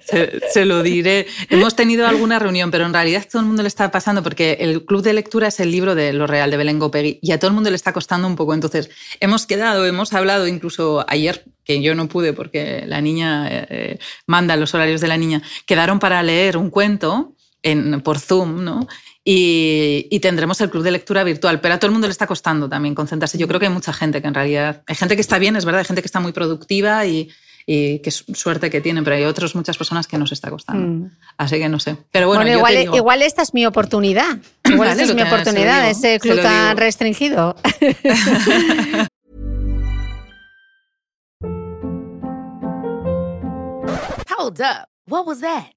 [0.52, 1.26] se, lo diré.
[1.50, 4.86] Hemos tenido alguna reunión, pero en realidad todo el mundo le está pasando porque el
[4.86, 7.48] club de lectura es el libro de Lo Real de Belén Gopegui y a todo
[7.48, 8.54] el mundo le está costando un poco.
[8.54, 13.98] Entonces, hemos quedado, hemos hablado incluso ayer, que yo no pude porque la niña eh,
[14.28, 17.37] manda los horarios de la niña, quedaron para leer un cuento
[17.72, 18.88] en, por Zoom, ¿no?
[19.24, 22.70] Y, tendremos el club de lectura virtual, pero a todo el mundo le está costando
[22.70, 23.38] también concentrarse.
[23.38, 25.66] Yo creo que hay mucha gente que en realidad, hay gente que está bien, es
[25.66, 27.30] verdad, hay gente que está muy productiva y,
[27.66, 31.06] y qué suerte que tienen, pero hay otras muchas personas que nos está costando.
[31.06, 31.12] Mm.
[31.38, 31.98] Así que no sé.
[32.12, 34.38] Pero bueno, igual, igual, esta es mi oportunidad.
[34.64, 37.58] Igual esta es mi oportunidad, ese club tan restringido.
[44.38, 44.88] Hold up.
[45.10, 45.77] What was that?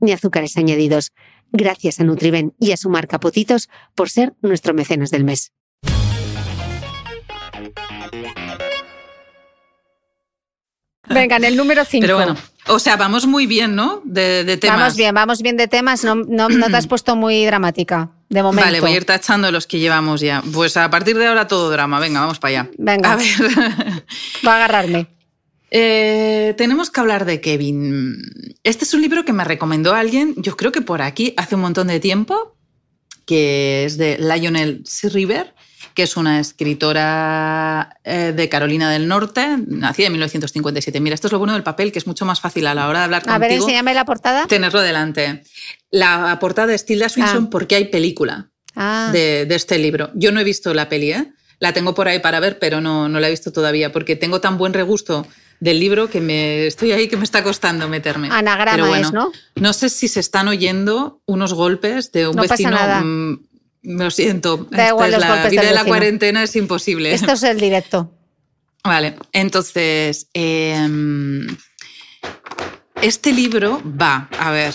[0.00, 1.12] ni azúcares añadidos.
[1.52, 5.52] Gracias a Nutriben y a su marca Potitos por ser nuestro mecenas del mes.
[11.08, 12.02] Venga, en el número 5.
[12.02, 12.36] Pero bueno,
[12.68, 14.00] o sea, vamos muy bien, ¿no?
[14.04, 14.78] De, temas.
[14.78, 16.04] Vamos bien, vamos bien de temas.
[16.04, 18.64] No, no, te has puesto muy dramática, de momento.
[18.64, 20.42] Vale, voy a ir tachando los que llevamos ya.
[20.52, 21.98] Pues a partir de ahora todo drama.
[21.98, 22.70] Venga, vamos para allá.
[22.78, 23.12] Venga.
[23.12, 23.26] A ver.
[24.46, 25.08] Va a agarrarme.
[25.70, 28.18] Eh, tenemos que hablar de Kevin.
[28.64, 31.60] Este es un libro que me recomendó alguien, yo creo que por aquí, hace un
[31.60, 32.56] montón de tiempo,
[33.24, 35.08] que es de Lionel C.
[35.08, 35.54] River,
[35.94, 41.00] que es una escritora eh, de Carolina del Norte, nacida en 1957.
[41.00, 43.00] Mira, esto es lo bueno del papel, que es mucho más fácil a la hora
[43.00, 43.36] de hablar contigo.
[43.36, 44.46] A ver, enséñame la portada.
[44.46, 45.42] Tenerlo delante.
[45.90, 47.48] La portada es Tilda Swinson ah.
[47.50, 49.10] porque hay película ah.
[49.12, 50.10] de, de, este libro.
[50.14, 51.32] Yo no he visto la peli, ¿eh?
[51.60, 54.40] La tengo por ahí para ver, pero no, no la he visto todavía, porque tengo
[54.40, 55.26] tan buen regusto
[55.60, 58.28] del libro que me estoy ahí que me está costando meterme.
[58.30, 59.30] Anagrama es, ¿no?
[59.56, 62.70] No sé si se están oyendo unos golpes de un no vecino.
[62.70, 63.00] Pasa nada.
[63.02, 63.46] Mm,
[63.82, 64.66] lo siento.
[64.70, 67.12] Da igual los la vida de la cuarentena es imposible.
[67.12, 68.10] Esto es el directo.
[68.82, 71.46] Vale, entonces em,
[73.02, 74.74] este libro va, a ver,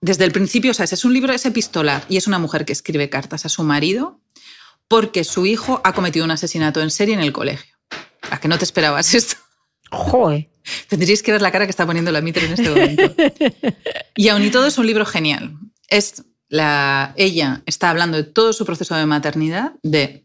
[0.00, 2.72] desde el principio, o sea, es un libro, es epistolar y es una mujer que
[2.72, 4.20] escribe cartas a su marido
[4.88, 7.76] porque su hijo ha cometido un asesinato en serie en el colegio.
[8.30, 9.36] ¿A que no te esperabas esto?
[9.90, 10.48] Joder.
[10.88, 13.14] Tendríais que ver la cara que está poniendo la Mitre en este momento.
[14.16, 15.56] y aún y todo es un libro genial.
[15.88, 20.24] Es la, ella está hablando de todo su proceso de maternidad, de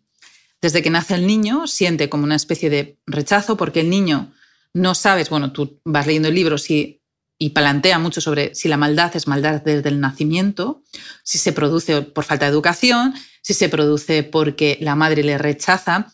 [0.62, 4.32] desde que nace el niño, siente como una especie de rechazo porque el niño
[4.73, 7.02] no sabes, bueno, tú vas leyendo el libro si,
[7.38, 10.82] y plantea mucho sobre si la maldad es maldad desde el nacimiento,
[11.23, 16.08] si se produce por falta de educación, si se produce porque la madre le rechaza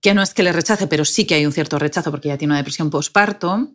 [0.00, 2.38] que no es que le rechace, pero sí que hay un cierto rechazo porque ella
[2.38, 3.70] tiene una depresión postparto.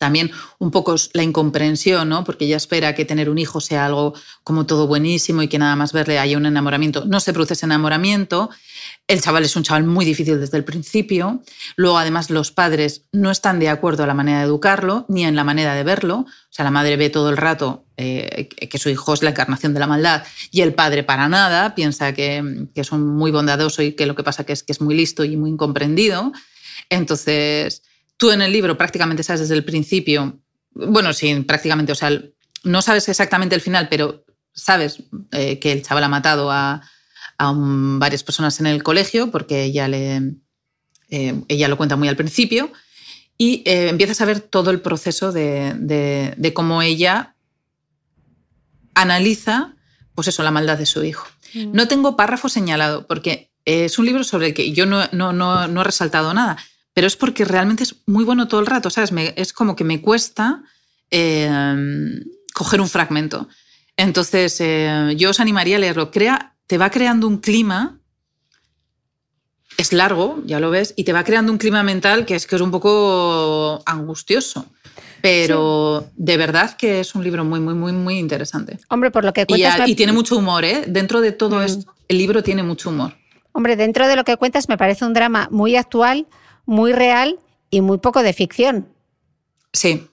[0.00, 2.24] También un poco la incomprensión, ¿no?
[2.24, 5.76] porque ella espera que tener un hijo sea algo como todo buenísimo y que nada
[5.76, 7.04] más verle haya un enamoramiento.
[7.04, 8.48] No se produce ese enamoramiento.
[9.06, 11.42] El chaval es un chaval muy difícil desde el principio.
[11.76, 15.36] Luego, además, los padres no están de acuerdo a la manera de educarlo ni en
[15.36, 16.20] la manera de verlo.
[16.20, 19.74] O sea, la madre ve todo el rato eh, que su hijo es la encarnación
[19.74, 23.92] de la maldad y el padre para nada, piensa que, que es muy bondadoso y
[23.92, 26.32] que lo que pasa que es que es muy listo y muy incomprendido.
[26.88, 27.82] Entonces,
[28.20, 32.22] tú en el libro prácticamente sabes desde el principio, bueno, sí, prácticamente, o sea,
[32.62, 35.02] no sabes exactamente el final, pero sabes
[35.32, 36.82] eh, que el chaval ha matado a
[37.40, 40.34] a varias personas en el colegio, porque ella, le,
[41.08, 42.70] eh, ella lo cuenta muy al principio,
[43.38, 47.34] y eh, empiezas a ver todo el proceso de, cómo ella
[48.94, 49.74] analiza
[50.14, 51.26] pues eso, la maldad de su hijo.
[51.54, 51.72] Mm.
[51.72, 55.84] No tengo párrafo señalado, porque es un libro sobre el que yo no, no, he
[55.84, 56.58] resaltado nada,
[57.00, 59.10] pero es porque realmente es muy bueno todo el rato, ¿sabes?
[59.34, 60.64] es como que me cuesta
[61.10, 61.50] eh,
[62.52, 63.48] coger un fragmento.
[63.96, 64.62] Entonces,
[65.16, 66.10] yo os animaría a leerlo.
[66.10, 67.98] Crea te va creando un clima,
[69.78, 72.56] es largo, ya lo ves, y te va creando un clima mental que es que
[72.56, 74.66] es un poco angustioso.
[75.22, 78.78] Pero de verdad que es un libro muy, muy, muy, muy interesante.
[78.90, 79.88] Hombre, por lo que cuentas.
[79.88, 80.84] Y, tiene mucho humor, ¿eh?
[80.86, 81.62] Dentro de todo mm.
[81.62, 83.14] esto, el libro tiene mucho humor.
[83.52, 86.26] Hombre, dentro de lo que cuentas, me parece un drama muy actual,
[86.70, 88.86] muy real y muy poco de ficción.
[89.72, 90.08] Sí,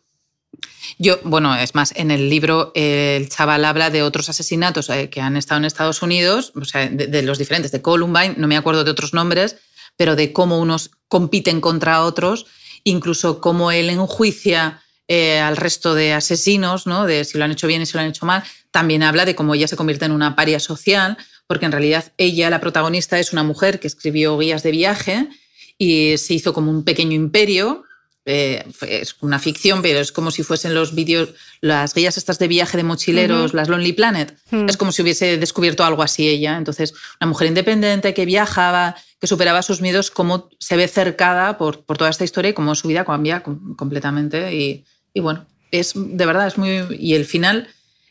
[0.97, 5.21] yo, bueno, es más, en el libro el chaval habla de otros asesinatos eh, que
[5.21, 8.83] han estado en Estados Unidos, o sea, de, los diferentes, de Columbine, no me acuerdo
[8.83, 9.57] de otros nombres,
[9.97, 12.47] pero de cómo unos compiten contra otros,
[12.83, 17.05] incluso cómo él enjuicia eh, al resto de asesinos, ¿no?
[17.05, 18.43] de si lo han hecho bien y si lo han hecho mal.
[18.71, 22.49] También habla de cómo ella se convierte en una paria social, porque en realidad ella,
[22.49, 25.29] la protagonista, es una mujer que escribió guías de viaje
[25.77, 27.83] y se hizo como un pequeño imperio
[28.29, 31.29] eh, es una ficción, pero es como si fuesen los vídeos,
[31.61, 34.37] las guías estas de viaje de mochileros, las Lonely Planet.
[34.51, 34.67] Mm.
[34.67, 36.57] Es como si hubiese descubierto algo así ella.
[36.57, 41.85] Entonces, una mujer independiente que viajaba, que superaba sus miedos, cómo se ve cercada por,
[41.85, 44.53] por toda esta historia y cómo su vida cambia com- completamente.
[44.53, 46.85] Y, y bueno, es de verdad, es muy.
[46.99, 47.69] Y el final,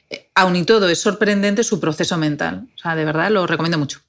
[0.08, 2.66] eh, aun y todo, es sorprendente su proceso mental.
[2.74, 4.00] O sea, de verdad lo recomiendo mucho.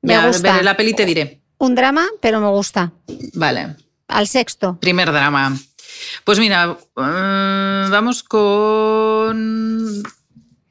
[0.00, 0.52] Me Ya gusta.
[0.52, 1.40] veré la peli y te diré.
[1.58, 2.92] Un drama, pero me gusta.
[3.34, 3.76] Vale.
[4.08, 4.78] Al sexto.
[4.80, 5.56] Primer drama.
[6.24, 10.02] Pues mira, eh, vamos con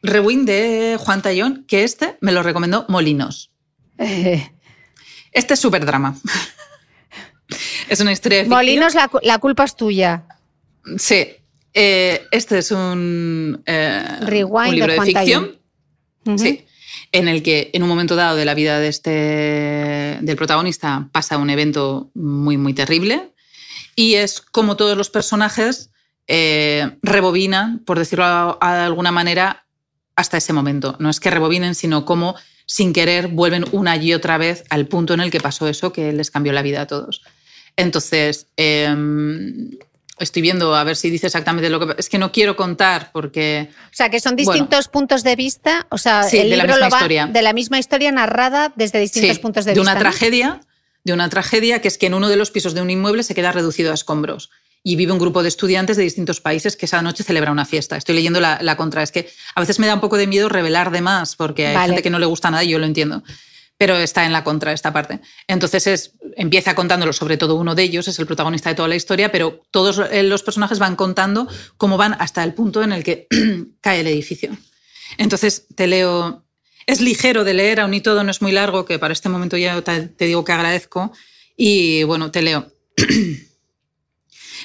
[0.04, 3.52] Rewind de Juan Tallón, que este me lo recomendó Molinos.
[3.98, 4.52] Eh,
[5.32, 6.16] Este es súper drama.
[7.90, 8.50] es una historia de.
[8.50, 10.26] Molinos, la, cu- la culpa es tuya.
[10.98, 11.28] Sí.
[11.74, 15.60] Eh, este es un, eh, Rewind un libro de ficción.
[16.38, 16.65] Sí.
[17.16, 21.38] En el que en un momento dado de la vida de este, del protagonista pasa
[21.38, 23.32] un evento muy, muy terrible.
[23.96, 25.92] Y es como todos los personajes
[26.28, 29.66] eh, rebobinan, por decirlo de alguna manera,
[30.18, 30.98] hasta ese momento.
[31.00, 32.36] No es que rebobinen, sino como
[32.66, 36.12] sin querer vuelven una y otra vez al punto en el que pasó eso que
[36.12, 37.22] les cambió la vida a todos.
[37.78, 39.72] Entonces, em,
[40.20, 41.96] estoy viendo a ver si dice exactamente lo que...
[41.98, 43.70] Es que no quiero contar porque...
[43.86, 44.52] O sea, que son Bueno.
[44.52, 45.88] distintos puntos de vista.
[45.90, 47.28] O sea, Sí, el de la libro misma lo va historia.
[47.28, 49.92] de la misma historia narrada desde distintos Sí, puntos de, de vista.
[49.92, 50.00] una ¿no?
[50.00, 50.62] tragedia,
[51.04, 53.36] de una tragedia que es que en uno de los pisos de un inmueble se
[53.36, 54.50] queda reducido a escombros
[54.84, 57.98] y vive un grupo de estudiantes de distintos países que esa noche celebra una fiesta.
[57.98, 59.02] Estoy leyendo la, la contra.
[59.02, 61.76] Es que a veces me da un poco de miedo revelar de más porque hay
[61.76, 61.88] Vale.
[61.88, 63.24] gente que no le gusta nada y yo lo entiendo.
[63.78, 65.20] Pero está en la contra esta parte.
[65.48, 68.96] Entonces es, empieza contándolo, sobre todo uno de ellos, es el protagonista de toda la
[68.96, 71.48] historia, pero todos eh, los personajes van contando
[71.78, 73.28] cómo van hasta el punto en el que
[73.82, 74.56] cae el edificio.
[75.18, 76.44] Entonces te leo.
[76.88, 79.58] Es ligero de leer, aún y todo no es muy largo, que para este momento
[79.58, 81.12] ya te, te digo que agradezco.
[81.58, 82.72] Y bueno, te leo.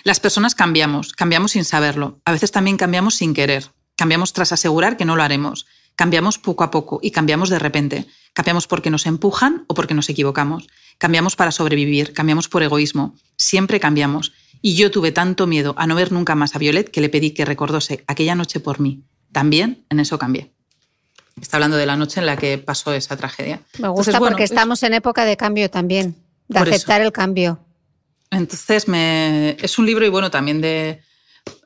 [0.05, 2.21] Las personas cambiamos, cambiamos sin saberlo.
[2.25, 3.71] A veces también cambiamos sin querer.
[3.97, 5.67] Cambiamos tras asegurar que no lo haremos.
[5.97, 8.07] Cambiamos poco a poco y cambiamos de repente.
[8.33, 10.69] Cambiamos porque nos empujan o porque nos equivocamos.
[10.99, 13.15] Cambiamos para sobrevivir, cambiamos por egoísmo.
[13.37, 14.33] Siempre cambiamos.
[14.63, 17.31] Y yo tuve tanto miedo a no ver nunca más a Violet que le pedí
[17.33, 19.03] que recordase aquella noche por mí.
[19.33, 20.53] También en eso cambié.
[21.41, 23.63] Está hablando de la noche en la que pasó esa tragedia.
[23.79, 26.17] Me gusta Entonces, bueno, porque es- estamos en época de cambio también,
[26.49, 26.77] de Por eso.
[26.77, 27.59] aceptar el cambio.
[28.31, 31.03] Entonces, me, es un libro y bueno, también de...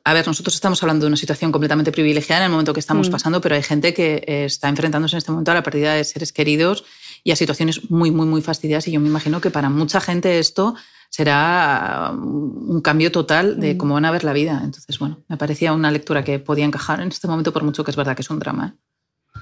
[0.07, 3.09] A ver, nosotros estamos hablando de una situación completamente privilegiada en el momento que estamos
[3.09, 3.11] Mm.
[3.11, 6.03] pasando, pero hay gente que eh, está enfrentándose en este momento a la pérdida de
[6.03, 6.85] seres queridos
[7.23, 8.87] y a situaciones muy, muy, muy fastidiadas.
[8.87, 10.75] Y yo me imagino que para mucha gente esto
[11.09, 13.77] será un cambio total de Mm.
[13.77, 14.61] cómo van a ver la vida.
[14.63, 17.89] Entonces, bueno, me parecía una lectura que podía encajar en este momento, por mucho que
[17.89, 18.75] es verdad que es un drama.
[18.75, 19.39] ¿eh?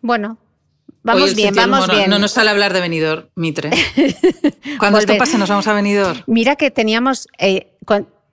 [0.00, 0.38] Bueno,
[1.02, 2.08] vamos bien, vamos bien.
[2.08, 3.70] No nos sale hablar de venidor, Mitre.
[4.78, 6.18] Cuando esto pase, nos vamos a venidor.
[6.28, 7.72] Mira que teníamos, eh,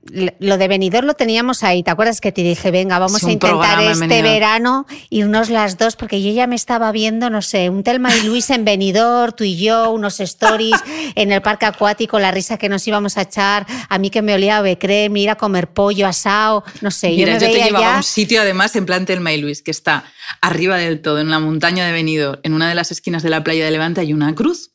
[0.05, 1.81] lo de Benidorm lo teníamos ahí.
[1.81, 4.23] ¿Te acuerdas que te dije, venga, vamos a intentar este Benidorm.
[4.23, 5.95] verano irnos las dos?
[5.95, 9.43] Porque yo ya me estaba viendo, no sé, un Telma y Luis en Benidorm, tú
[9.43, 10.75] y yo, unos stories
[11.15, 14.35] en el parque acuático, la risa que nos íbamos a echar, a mí que me
[14.35, 17.53] olía a becrem, ir a comer pollo asado, no sé, Mira, yo yo, me te
[17.53, 20.05] veía llevaba a un sitio además en plan Telma y Luis, que está
[20.39, 23.43] arriba del todo, en la montaña de Benidorm, en una de las esquinas de la
[23.43, 24.71] playa de Levante hay una cruz.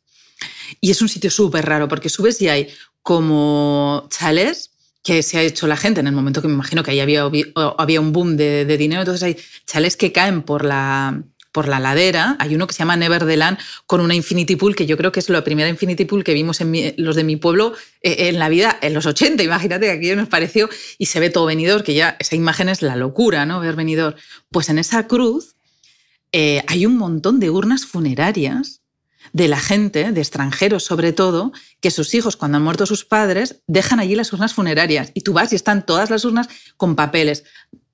[0.80, 2.68] Y es un sitio súper raro porque subes y hay
[3.02, 4.69] como chalés
[5.02, 7.24] que se ha hecho la gente en el momento que me imagino que ahí había,
[7.78, 9.02] había un boom de, de dinero.
[9.02, 9.36] Entonces hay
[9.66, 11.22] chalés que caen por la,
[11.52, 12.36] por la ladera.
[12.38, 15.12] Hay uno que se llama Never the Land con una Infinity Pool, que yo creo
[15.12, 18.38] que es la primera Infinity Pool que vimos en los de mi pueblo eh, en
[18.38, 19.42] la vida en los 80.
[19.42, 22.82] Imagínate que aquello nos pareció y se ve todo venidor, que ya esa imagen es
[22.82, 23.60] la locura, ¿no?
[23.60, 24.16] Ver venidor.
[24.50, 25.56] Pues en esa cruz
[26.32, 28.79] eh, hay un montón de urnas funerarias
[29.32, 33.62] de la gente, de extranjeros sobre todo, que sus hijos, cuando han muerto sus padres,
[33.66, 35.10] dejan allí las urnas funerarias.
[35.14, 37.44] Y tú vas y están todas las urnas con papeles.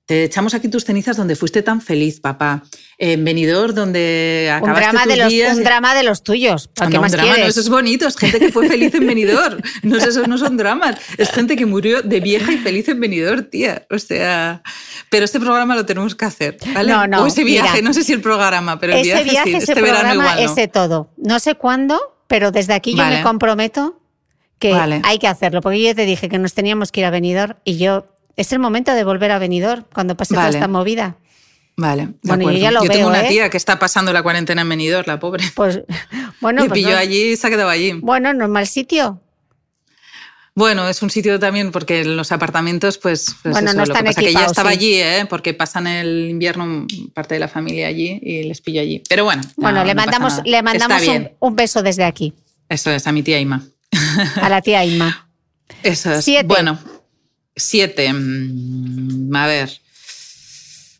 [0.07, 2.63] Te echamos aquí tus cenizas donde fuiste tan feliz, papá.
[2.97, 5.57] En Benidorm, donde Un acabaste drama, tus de los, días.
[5.57, 6.69] un drama de los tuyos.
[6.69, 7.51] ¿Para No, qué un más drama, no, quieres?
[7.51, 9.59] eso es bonito, es gente que fue feliz en Benidorm.
[9.83, 13.49] No, esos no son dramas, es gente que murió de vieja y feliz en Benidorm,
[13.49, 13.85] tía.
[13.91, 14.63] O sea,
[15.09, 16.89] pero este programa lo tenemos que hacer, ¿vale?
[16.91, 17.87] No, no, o ese viaje, mira.
[17.89, 20.23] no sé si el programa, pero el ese viaje, viaje, sí, ese este verano programa,
[20.31, 20.51] igual no.
[20.53, 21.11] ese todo.
[21.17, 23.17] No sé cuándo, pero desde aquí yo Vale.
[23.17, 23.99] me comprometo
[24.57, 25.01] que Vale.
[25.03, 27.77] hay que hacerlo, porque yo te dije que nos teníamos que ir a Benidorm y
[27.77, 30.57] yo es el momento de volver a Benidorm cuando pase toda Vale.
[30.57, 31.17] esta movida.
[31.75, 33.27] Vale, de Bueno, yo ya lo tengo veo, una ¿eh?
[33.29, 35.43] tía que está pasando la cuarentena en Benidorm, la pobre.
[35.55, 35.81] Pues
[36.41, 37.93] bueno, Le pues pilló no- allí y se ha quedado allí.
[38.01, 39.21] bueno, no es mal sitio.
[40.55, 44.03] Bueno, es un sitio también porque los apartamentos, pues, pues Bueno, eso, no lo están
[44.05, 44.75] que pasa que ella equipados, estaba sí.
[44.77, 45.25] allí, ¿eh?
[45.29, 49.03] porque pasan el invierno parte de la familia allí y les pillo allí.
[49.07, 51.03] Pero bueno, Bueno, no, le no mandamos, le mandamos
[51.39, 52.33] un, beso desde aquí
[52.69, 53.63] Eso es, a mi tía Ima.
[54.41, 55.29] a la tía Inma.
[55.83, 56.25] Eso es.
[56.25, 56.47] Siete.
[56.47, 56.79] Bueno,
[57.57, 58.13] Siete.
[58.13, 59.69] Mm, a ver.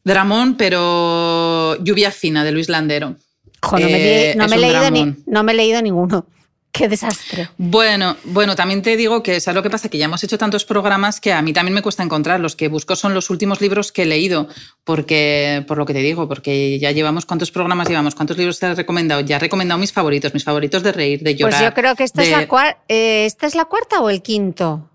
[0.04, 3.16] Dramón, pero Lluvia Fina, de Luis Landero.
[3.62, 5.24] Jo, no, me, Eh, no me he leído ni- dramón.
[5.26, 6.26] no me he leído ninguno.
[6.72, 7.50] Qué desastre.
[7.58, 9.90] Bueno, bueno, también te digo que ¿sabes lo que pasa?
[9.90, 12.40] Que ya hemos hecho tantos programas que a mí también me cuesta encontrar.
[12.40, 14.48] Los que busco son los últimos libros que he leído,
[14.84, 18.68] porque, por lo que te digo, porque ya llevamos cuántos programas llevamos, cuántos libros te
[18.68, 19.22] he recomendado.
[19.22, 21.60] Ya he recomendado mis favoritos, mis favoritos de reír, de llorar.
[21.60, 24.10] Pues yo creo que esta, es de- la cuar- eh, ¿esta es la cuarta o
[24.12, 24.88] el quinto.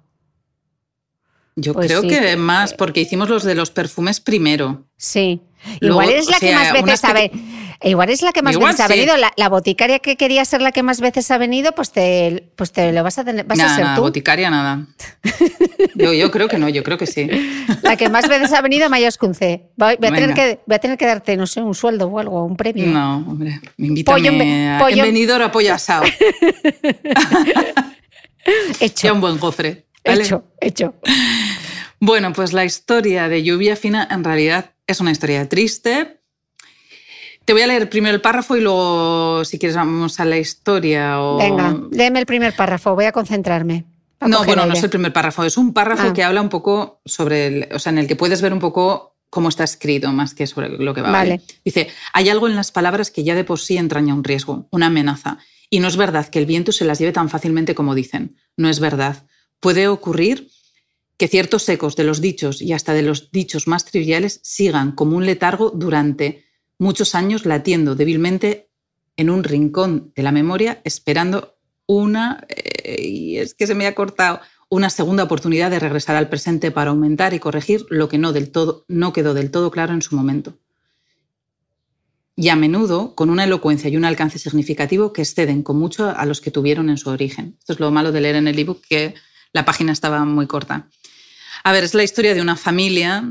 [1.57, 2.09] Yo pues creo sí.
[2.09, 4.85] que más, porque hicimos los de los perfumes primero.
[4.97, 5.41] Sí.
[5.81, 7.39] Luego, Igual es la que sea, más veces ha venido.
[7.85, 9.17] Igual es la que más Igual veces ha venido.
[9.17, 12.73] La, la boticaria que quería ser la que más veces ha venido, pues te, pues
[12.73, 14.03] te lo vas a tener, vas a Nada, ser nada, tú.
[14.03, 14.87] boticaria, nada.
[15.97, 17.29] Yo, yo creo que no, yo creo que sí.
[17.83, 19.71] La que más veces ha venido Mayos Cunce.
[19.77, 22.19] Voy, voy a tener que, voy a tener que darte, no sé, un sueldo o
[22.19, 22.87] algo, un premio.
[22.87, 26.05] No, hombre, invítame Pollo a pollo a pollo asado.
[28.81, 29.87] Hecho, Ya un buen gofre.
[30.05, 30.23] ¿Vale?
[30.23, 30.95] hecho, hecho.
[32.01, 36.21] Bueno, pues la historia de Lluvia Fina en realidad es una historia triste.
[37.45, 41.21] Te voy a leer primero el párrafo y luego, si quieres, vamos a la historia.
[41.21, 41.39] O...
[41.39, 43.85] Venga, léeme el primer párrafo, voy a concentrarme.
[44.21, 46.13] No, bueno, no es el primer párrafo, es un párrafo Ah.
[46.13, 49.17] que habla un poco sobre, el, o sea, en el que puedes ver un poco
[49.31, 51.11] cómo está escrito más que sobre lo que va.
[51.11, 51.41] Vale.
[51.65, 54.87] Dice, hay algo en las palabras que ya de por sí entraña un riesgo, una
[54.87, 55.39] amenaza.
[55.71, 58.37] Y no es verdad que el viento se las lleve tan fácilmente como dicen.
[58.57, 59.25] No es verdad.
[59.63, 60.51] Puede ocurrir
[61.17, 65.17] que ciertos ecos de los dichos y hasta de los dichos más triviales sigan como
[65.17, 66.45] un letargo durante
[66.79, 68.71] muchos años latiendo débilmente
[69.17, 71.55] en un rincón de la memoria, esperando
[71.87, 76.29] una, eh, y es que se me ha cortado, una segunda oportunidad de regresar al
[76.29, 79.95] presente para aumentar y corregir lo que no, del todo, no quedó del todo claro
[79.95, 80.59] en su momento.
[82.35, 86.27] Y a menudo con una elocuencia y un alcance significativo que exceden con mucho a
[86.27, 87.55] los que tuvieron en su origen.
[87.61, 89.15] Esto es lo malo de leer en el ebook, que
[89.53, 90.89] la página estaba muy corta.
[91.65, 93.25] A ver, es la historia de una familia,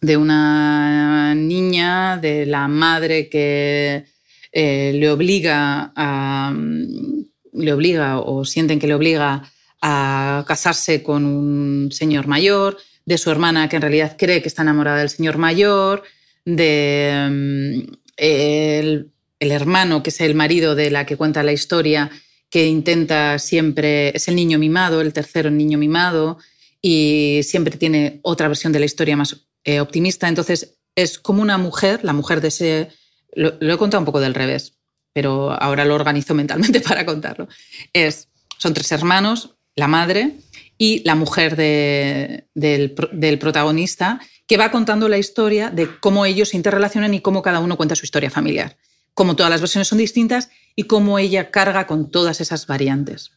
[0.00, 4.04] de una niña, de la madre que
[4.52, 6.52] eh, le obliga a.
[6.54, 9.42] mm, le obliga o sienten que le obliga
[9.80, 14.62] a casarse con un señor mayor, de su hermana que en realidad cree que está
[14.62, 16.02] enamorada del señor mayor,
[16.44, 22.10] de mm, el, el hermano que es el marido de la que cuenta la historia,
[22.54, 26.38] que intenta siempre, es el niño mimado, el tercero niño mimado,
[26.80, 30.28] y siempre tiene otra versión de la historia más eh, optimista.
[30.28, 32.88] Entonces es como una mujer, la mujer de ese,
[33.32, 34.74] lo, lo he contado un poco del revés,
[35.12, 37.48] pero ahora lo organizo mentalmente para contarlo.
[37.92, 40.36] Es, son tres hermanos, la madre
[40.78, 46.50] y la mujer de- del, del protagonista, que va contando la historia de cómo ellos
[46.50, 48.76] se interrelacionan y cómo cada uno cuenta su historia familiar.
[49.12, 53.32] Como todas las versiones son distintas y cómo ella carga con todas esas variantes.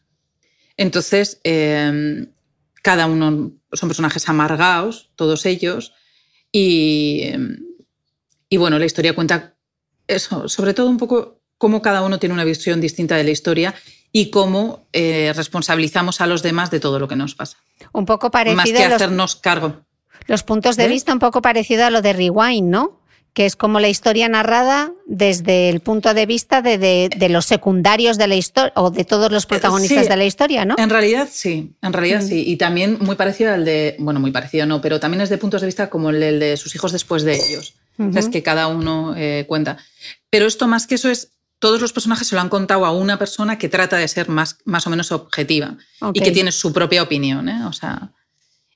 [0.76, 2.26] Entonces, eh,
[2.82, 5.92] cada uno son personajes amargados, todos ellos,
[6.52, 7.24] y,
[8.48, 9.54] y bueno, la historia cuenta
[10.06, 13.74] eso, sobre todo un poco cómo cada uno tiene una visión distinta de la historia
[14.12, 17.58] y cómo eh, responsabilizamos a los demás de todo lo que nos pasa.
[17.92, 19.84] Un poco Más parecido que a los, hacernos cargo.
[20.26, 20.88] los puntos de ¿Eh?
[20.88, 22.97] vista, un poco parecido a lo de Rewind, ¿no?
[23.38, 27.46] Que es como la historia narrada desde el punto de vista de, de- de los
[27.46, 30.08] secundarios de la historia o de todos los protagonistas Eh, sí.
[30.08, 30.74] de la historia, ¿no?
[30.76, 32.26] En realidad sí, en realidad Mm.
[32.28, 32.42] sí.
[32.48, 35.60] Y también muy parecido al de, bueno, muy parecido no, pero también es de puntos
[35.60, 37.74] de vista como el, el de sus hijos después de ellos.
[38.00, 39.76] O sea, es que cada uno eh, cuenta.
[40.30, 41.30] Pero esto más que eso es,
[41.60, 44.58] todos los personajes se lo han contado a una persona que trata de ser más,
[44.64, 45.76] más o menos objetiva
[46.12, 47.48] y que tiene su propia opinión.
[47.48, 47.64] ¿eh?
[47.66, 48.10] O sea,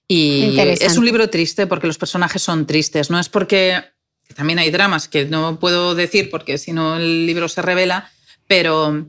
[0.06, 3.10] y es un libro triste porque los personajes son tristes.
[3.10, 3.90] No es porque
[4.32, 8.10] también hay dramas que no puedo decir porque si no el libro se revela,
[8.46, 9.06] pero,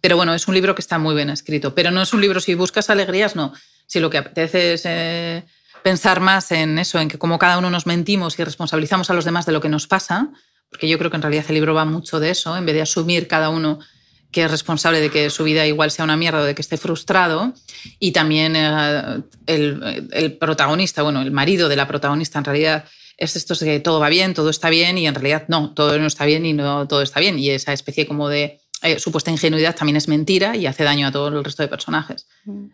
[0.00, 1.74] pero bueno, es un libro que está muy bien escrito.
[1.74, 3.52] Pero no es un libro, si buscas alegrías, no.
[3.86, 5.44] Si lo que apetece es eh,
[5.82, 9.24] pensar más en eso, en que como cada uno nos mentimos y responsabilizamos a los
[9.24, 10.28] demás de lo que nos pasa,
[10.70, 12.82] porque yo creo que en realidad el libro va mucho de eso, en vez de
[12.82, 13.78] asumir cada uno
[14.30, 16.76] que es responsable de que su vida igual sea una mierda o de que esté
[16.76, 17.54] frustrado.
[17.98, 22.84] Y también eh, el, el protagonista, bueno, el marido de la protagonista en realidad
[23.18, 25.98] es esto de que todo va bien, todo está bien y en realidad no, todo
[25.98, 27.38] no está bien y no todo está bien.
[27.38, 31.12] Y esa especie como de eh, supuesta ingenuidad también es mentira y hace daño a
[31.12, 32.28] todo el resto de personajes.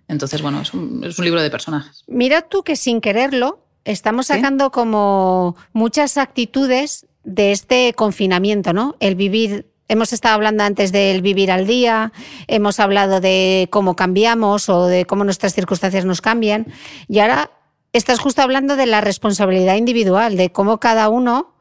[0.06, 2.04] Entonces, bueno, es un, es un libro de personajes.
[2.06, 4.34] Mira tú que sin quererlo estamos ¿Sí?
[4.34, 8.96] sacando como muchas actitudes de este confinamiento, ¿no?
[9.00, 12.12] El vivir, hemos estado hablando antes del vivir al día,
[12.48, 16.66] hemos hablado de cómo cambiamos o de cómo nuestras circunstancias nos cambian
[17.08, 17.50] y ahora
[17.98, 21.54] estás justo hablando de la responsabilidad individual, de cómo cada uno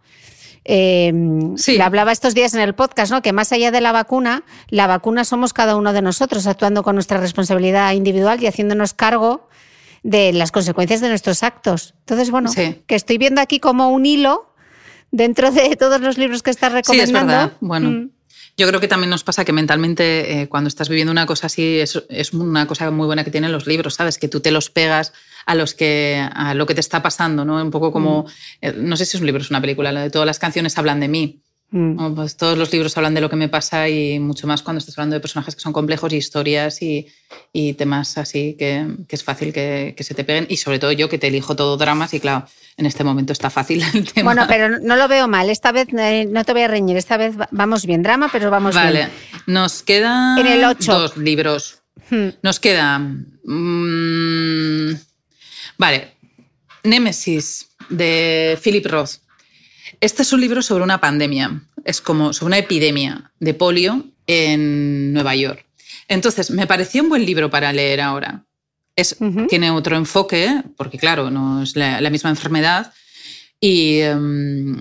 [0.66, 1.12] eh,
[1.58, 1.74] Sí.
[1.78, 3.22] le hablaba estos días en el podcast, ¿no?
[3.22, 6.96] Que más allá de la vacuna, la vacuna somos cada uno de nosotros, actuando con
[6.96, 9.50] nuestra responsabilidad individual y haciéndonos cargo
[10.04, 11.96] de las consecuencias de nuestros actos.
[12.00, 12.82] Entonces, bueno, Sí.
[12.88, 14.54] que estoy viendo aquí como un hilo
[15.12, 17.34] dentro de todos los libros que estás Sí, es recomendando.
[17.34, 17.52] verdad.
[17.60, 18.10] Bueno, Mm.
[18.56, 21.80] Yo creo que también nos pasa que mentalmente eh, cuando estás viviendo una cosa así
[21.80, 24.18] es, es una cosa muy buena que tienen los libros, ¿sabes?
[24.18, 25.14] Que tú te los pegas
[25.46, 27.62] a los que a lo que te está pasando, ¿no?
[27.62, 28.26] Un poco como
[28.62, 30.40] eh, no sé si es un libro o es una película, lo de todas las
[30.40, 31.42] canciones hablan de mí.
[31.76, 31.96] Mm.
[31.96, 32.14] ¿no?
[32.14, 34.96] Pues todos los libros hablan de lo que me pasa y mucho más cuando estás
[34.96, 37.08] hablando de personajes que son complejos y historias y,
[37.52, 40.46] y temas así que, que es fácil que, que se te peguen.
[40.50, 42.46] Y sobre todo yo que te elijo todo dramas y claro,
[42.78, 44.34] en este momento está fácil el tema.
[44.34, 45.50] Bueno, pero no- lo veo mal.
[45.50, 46.96] Esta vez eh, no te voy a reñir.
[46.96, 48.04] Esta vez va- vamos bien.
[48.04, 49.10] Drama, pero vamos Vale, bien.
[49.48, 51.80] nos quedan En el dos libros.
[52.12, 52.30] Hmm.
[52.44, 53.00] Nos queda.
[53.00, 54.94] mm,
[55.78, 56.12] vale.
[56.84, 59.12] Némesis de Philip Roth.
[60.04, 61.64] Este es un libro sobre una pandemia.
[61.86, 65.66] Es como sobre una epidemia de polio en Nueva York.
[66.10, 68.44] Entonces, me pareció un buen libro para leer ahora.
[68.98, 69.16] Es.
[69.48, 72.92] Tiene otro enfoque, porque claro, no es la, la misma enfermedad.
[73.62, 74.76] Y, em,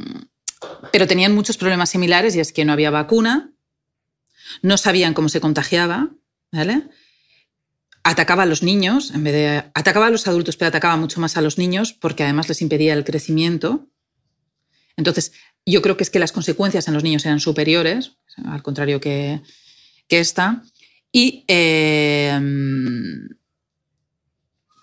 [0.91, 3.53] pero tenían muchos problemas similares y es que no había vacuna,
[4.61, 6.11] no sabían cómo se contagiaba,
[6.51, 6.89] ¿vale?
[8.03, 9.65] Atacaba a los niños, en vez de.
[9.73, 12.93] Atacaba a los adultos, pero atacaba mucho más a los niños porque además les impedía
[12.95, 13.87] el crecimiento.
[14.97, 15.33] Entonces,
[15.65, 18.13] yo creo que es que las consecuencias en los niños eran superiores,
[18.45, 19.41] al contrario que,
[20.09, 20.63] que esta,
[21.13, 22.39] y eh,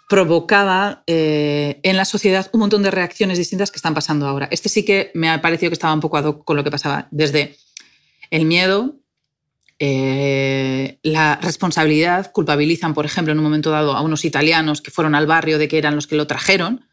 [0.10, 4.47] provocaba eh, en la sociedad un montón de reacciones distintas que están pasando ahora.
[4.51, 6.72] Este sí que me ha parecido que estaba un poco ad hoc con lo que
[6.72, 7.55] pasaba, desde
[8.32, 8.95] el miedo,
[9.78, 15.14] eh, la responsabilidad, culpabilizan, por ejemplo, en un momento dado a unos italianos que fueron
[15.14, 16.86] al barrio de que eran los que lo trajeron,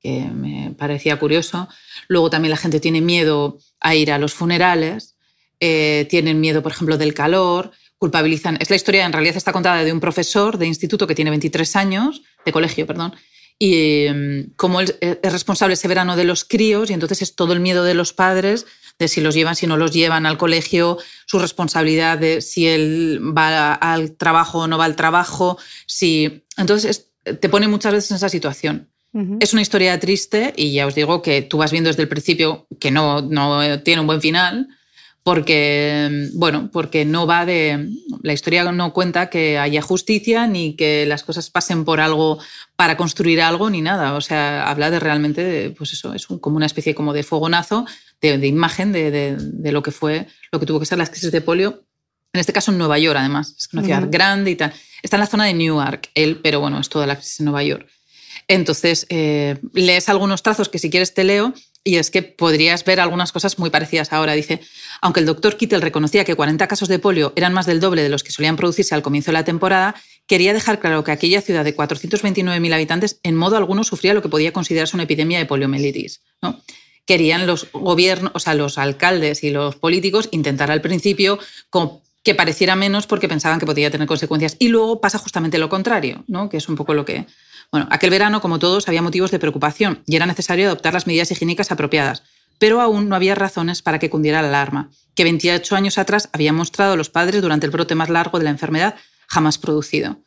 [0.00, 1.68] que me parecía curioso.
[2.08, 5.16] Luego también la gente tiene miedo a ir a los funerales,
[5.60, 8.58] eh, tienen miedo, por ejemplo, del calor, culpabilizan.
[8.60, 11.76] Es la historia, en realidad está contada de un profesor de instituto que tiene 23
[11.76, 13.14] años, de colegio, perdón,
[13.58, 13.74] y
[14.06, 17.60] eh, como él es responsable ese verano de los críos, y entonces es todo el
[17.60, 18.66] miedo de los padres
[18.98, 23.20] de si los llevan, si no los llevan al colegio, su responsabilidad de si él
[23.36, 26.44] va al trabajo o no va al trabajo, si...
[26.56, 28.90] Entonces es- te pone muchas veces en esa situación.
[29.40, 32.66] Es una historia triste y ya os digo que tú vas viendo desde el principio
[32.80, 34.68] que no, no tiene un buen final
[35.22, 37.88] porque, bueno, porque no va de...
[38.22, 42.38] La historia no cuenta que haya justicia ni que las cosas pasen por algo
[42.76, 44.14] para construir algo ni nada.
[44.14, 47.22] O sea, habla de realmente, de, pues eso, es un- como una especie como de
[47.22, 47.86] fogonazo,
[48.20, 51.32] de, de imagen de, de- lo que fue, lo que tuvo que ser las crisis
[51.32, 51.84] de polio.
[52.34, 53.54] En este caso en Nueva York, además.
[53.58, 54.72] Es una ciudad grande y tal.
[55.02, 57.62] Está en la zona de Newark, él, pero bueno, es toda la crisis en Nueva
[57.62, 57.88] York.
[58.48, 62.98] Entonces, eh, lees algunos trazos que si quieres te leo y es que podrías ver
[62.98, 64.32] algunas cosas muy parecidas ahora.
[64.32, 64.60] Dice,
[65.02, 68.08] aunque el doctor Kittel reconocía que 40 casos de polio eran más del doble de
[68.08, 69.94] los que solían producirse al comienzo de la temporada,
[70.26, 74.30] quería dejar claro que aquella ciudad de 429.000 habitantes en modo alguno sufría lo que
[74.30, 76.22] podía considerarse una epidemia de poliomielitis.
[76.40, 76.62] ¿no?
[77.04, 81.38] Querían los gobiernos, o sea, los alcaldes y los políticos intentar al principio
[82.22, 84.56] que pareciera menos porque pensaban que podía tener consecuencias.
[84.58, 86.48] Y luego pasa justamente lo contrario, ¿no?
[86.48, 87.26] que es un poco lo que...
[87.74, 91.32] Bueno, aquel verano, como todos, había motivos de preocupación y era necesario adoptar las medidas
[91.32, 92.22] higiénicas apropiadas,
[92.60, 96.54] pero aún no había razones para que cundiera la alarma, que 28 años atrás habían
[96.54, 98.94] mostrado los padres durante el brote más largo de la enfermedad
[99.26, 100.20] jamás producido.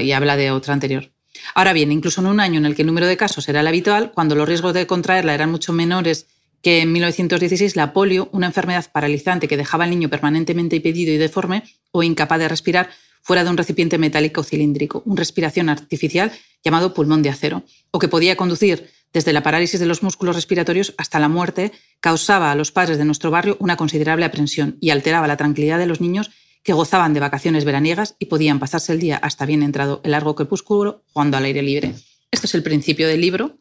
[0.00, 1.12] Y habla de otra anterior.
[1.54, 3.66] Ahora bien, incluso en un año en el que el número de casos era el
[3.66, 6.26] habitual, cuando los riesgos de contraerla eran mucho menores
[6.62, 11.18] que en 1916, la polio, una enfermedad paralizante que dejaba al niño permanentemente impedido y
[11.18, 12.88] deforme o incapaz de respirar
[13.22, 16.32] fuera de un recipiente metálico cilíndrico, una respiración artificial
[16.64, 20.94] llamado pulmón de acero, o que podía conducir desde la parálisis de los músculos respiratorios
[20.96, 25.26] hasta la muerte, causaba a los padres de nuestro barrio una considerable aprensión y alteraba
[25.26, 26.30] la tranquilidad de los niños
[26.62, 30.34] que gozaban de vacaciones veraniegas y podían pasarse el día hasta bien entrado el largo
[30.34, 31.94] crepúsculo jugando al aire libre.
[32.30, 33.58] Esto es el principio del libro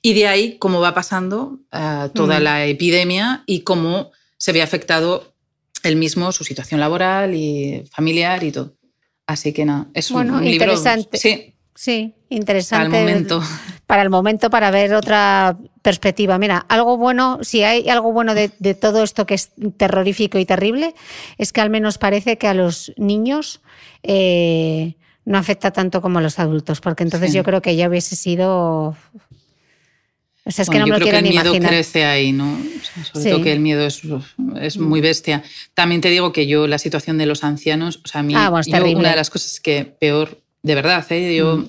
[0.00, 2.42] y de ahí cómo va pasando eh, toda Mm.
[2.42, 5.34] la epidemia y cómo se ve afectado
[5.82, 8.74] él mismo, su situación laboral y familiar y todo.
[9.26, 11.18] Así que nada, es un- Bueno, un, libro interesante.
[11.18, 12.96] sí, Sí, interesante.
[12.96, 13.42] al momento.
[13.86, 16.38] Para el momento, para ver otra perspectiva.
[16.38, 20.46] Mira, algo bueno, si hay algo bueno de, de todo esto que es terrorífico y
[20.46, 20.94] terrible,
[21.36, 23.60] es que al menos parece que a los niños
[24.02, 24.94] eh,
[25.26, 27.36] no afecta tanto como a los adultos, porque entonces Sí.
[27.36, 28.96] yo creo que ya hubiese sido.
[30.48, 31.70] O sea, es que Bueno, no me yo lo creo que el miedo imaginar.
[31.72, 32.52] crece ahí, ¿no?
[32.54, 33.28] O sea, sobre Sí.
[33.28, 33.32] Mm.
[33.32, 34.02] todo que el miedo es,
[34.60, 35.42] es muy bestia.
[35.74, 38.50] También te digo que yo la situación de los ancianos, o sea, a mí Ah,
[38.50, 41.34] bueno, yo, una de las cosas que peor, de verdad, ¿eh?
[41.36, 41.68] yo Mm.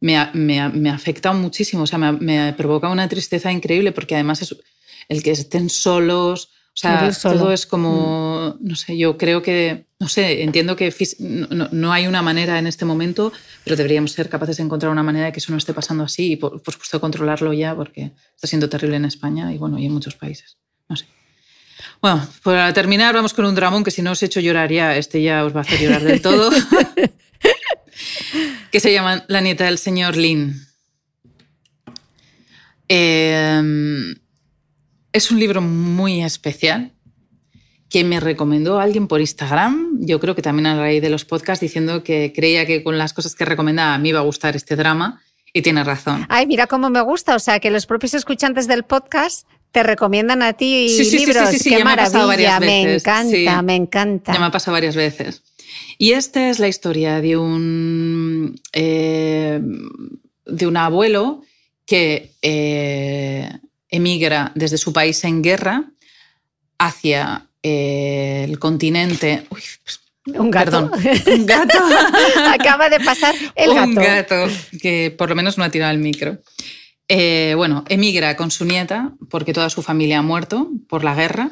[0.00, 4.14] me, me, ha- me afecta muchísimo, o sea, me, me provoca una tristeza increíble porque
[4.14, 4.56] además es
[5.08, 10.08] el que estén solos O sea, todo es como, no sé, yo creo que, no
[10.08, 13.30] sé, entiendo que no, no- no hay una manera en este momento,
[13.62, 16.32] pero deberíamos ser capaces de encontrar una manera de que eso no esté pasando así
[16.32, 19.84] y, por, por supuesto, controlarlo ya porque está siendo terrible en España y, bueno, y
[19.84, 20.56] en muchos países.
[20.88, 21.04] No sé.
[22.00, 24.96] Bueno, para terminar, vamos con un dramón que si no os he hecho llorar ya,
[24.96, 26.50] este ya os va a hacer llorar del todo.
[28.70, 30.66] que se llama La nieta del señor Lin.
[32.88, 34.14] Eh,
[35.12, 36.92] es un libro muy especial
[37.88, 41.60] que me recomendó alguien por Instagram, yo creo que también a raíz de los podcasts,
[41.60, 45.20] diciendo que creía que con las cosas que recomendaba me iba a gustar este drama
[45.52, 46.24] y tiene razón.
[46.30, 47.36] Ay, mira cómo me gusta.
[47.36, 51.26] O sea, que los propios escuchantes del podcast te recomiendan a ti Sí, sí, sí,
[51.26, 51.48] libros.
[51.50, 52.56] sí, sí, sí, Qué ya me maravilla.
[52.94, 53.46] encanta, sí.
[53.64, 54.32] me encanta.
[54.32, 55.42] Ya me ha pasado varias veces.
[55.98, 59.60] Y esta es la historia de un, eh,
[60.46, 61.42] de un abuelo
[61.84, 63.50] que eh,
[63.92, 65.84] emigra desde su país en guerra
[66.78, 69.46] hacia eh, el continente.
[69.50, 69.62] Uy,
[70.34, 70.90] Un gato.
[70.90, 70.90] Perdón,
[71.38, 71.78] un gato.
[72.50, 73.88] Acaba de pasar el gato.
[73.88, 74.46] Un gato
[74.80, 76.38] que por lo menos no ha tirado el micro.
[77.08, 81.50] Eh, bueno, emigra con su nieta porque toda su familia ha muerto por la guerra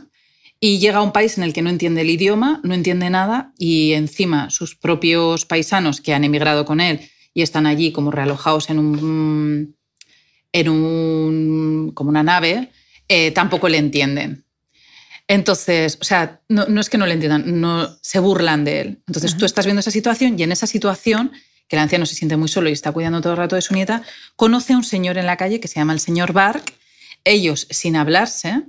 [0.58, 3.52] y llega a un país en el que no entiende el idioma, no entiende nada
[3.58, 7.00] y encima sus propios paisanos que han emigrado con él
[7.34, 9.76] y están allí como realojados en un,
[10.52, 12.70] en un como una nave,
[13.08, 14.44] eh, tampoco le entienden.
[15.28, 19.02] Entonces, o sea, no, no es que no le entiendan, no, se burlan de él.
[19.06, 21.30] Entonces tú estás viendo esa situación y en esa situación,
[21.68, 23.74] que el anciano se siente muy solo y está cuidando todo el rato de su
[23.74, 24.02] nieta,
[24.34, 26.74] conoce a un señor en la calle que se llama el señor Bark.
[27.22, 28.64] Ellos, sin hablarse,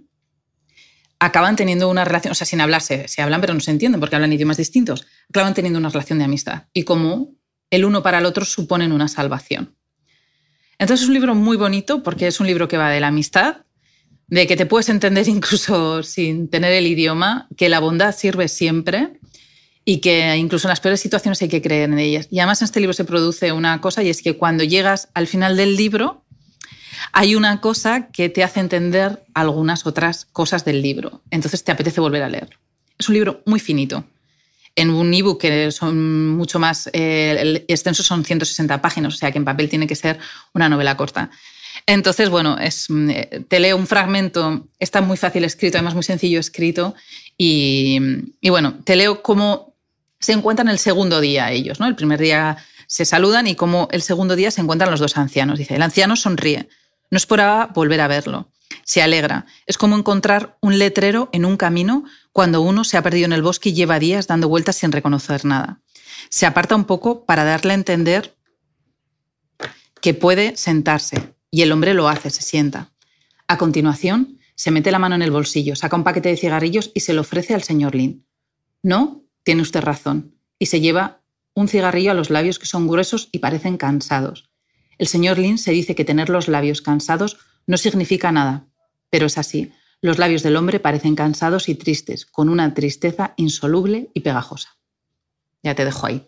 [1.21, 4.15] acaban teniendo una relación, o sea, sin hablarse, se hablan pero no se entienden porque
[4.15, 7.35] hablan idiomas distintos, acaban teniendo una relación de amistad y como
[7.69, 9.75] el uno para el otro suponen una salvación.
[10.81, 13.57] Entonces es un libro muy bonito porque es un libro que va de la amistad,
[14.27, 19.19] de que te puedes entender incluso sin tener el idioma, que la bondad sirve siempre
[19.85, 22.27] y que incluso en las peores situaciones hay que creer en ellas.
[22.31, 25.27] Y además en este libro se produce una cosa y es que cuando llegas al
[25.27, 26.23] final del libro
[27.13, 31.21] hay una cosa que te hace entender algunas otras cosas del libro.
[31.29, 32.57] Entonces te apetece volver a leerlo.
[32.97, 34.03] Es un libro muy finito.
[34.75, 39.37] En un ebook que son mucho más eh, extenso son 160 páginas, o sea que
[39.37, 40.19] en papel tiene que ser
[40.53, 41.29] una novela corta.
[41.85, 46.95] Entonces, bueno, eh, te leo un fragmento, está muy fácil escrito, además muy sencillo escrito,
[47.37, 47.99] y,
[48.39, 49.73] y bueno, te leo cómo
[50.19, 51.87] se encuentran el segundo día ellos, ¿no?
[51.87, 52.57] El primer día
[52.87, 55.57] se saludan y cómo el segundo día se encuentran los dos ancianos.
[55.57, 56.69] Dice, el anciano sonríe,
[57.09, 58.49] no esperaba volver a verlo,
[58.83, 59.45] se alegra.
[59.65, 63.41] Es como encontrar un letrero en un camino cuando uno se ha perdido en el
[63.41, 65.81] bosque y lleva días dando vueltas sin reconocer nada.
[66.29, 68.35] Se aparta un poco para darle a entender
[70.01, 72.91] que puede sentarse y el hombre lo hace, se sienta.
[73.47, 77.01] A continuación, se mete la mano en el bolsillo, saca un paquete de cigarrillos y
[77.01, 78.25] se lo ofrece al señor Lin.
[78.83, 80.35] No, tiene usted razón.
[80.57, 81.21] Y se lleva
[81.53, 84.49] un cigarrillo a los labios que son gruesos y parecen cansados.
[84.97, 88.67] El señor Lin se dice que tener los labios cansados no significa nada,
[89.09, 89.71] pero es así.
[90.01, 94.69] Los labios del hombre parecen cansados y tristes, con una tristeza insoluble y pegajosa.
[95.63, 96.27] Ya te dejo ahí.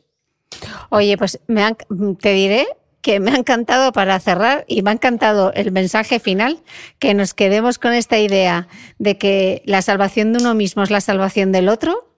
[0.89, 1.77] Oye, pues me han-
[2.19, 2.67] te diré
[3.01, 6.61] que me ha encantado para cerrar y me ha encantado el mensaje final,
[6.99, 8.67] que nos quedemos con esta idea
[8.99, 12.15] de que la salvación de uno mismo es la salvación del otro.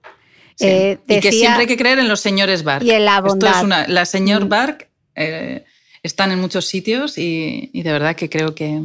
[0.58, 0.68] Sí.
[0.68, 2.84] Eh, y que decía- siempre hay que creer en los señores Bark.
[2.86, 3.58] Y en la Esto bondad.
[3.58, 4.50] es una, la señor Mm.
[4.50, 5.64] Bark eh,
[6.04, 8.82] están en muchos sitios y, y de verdad que creo que,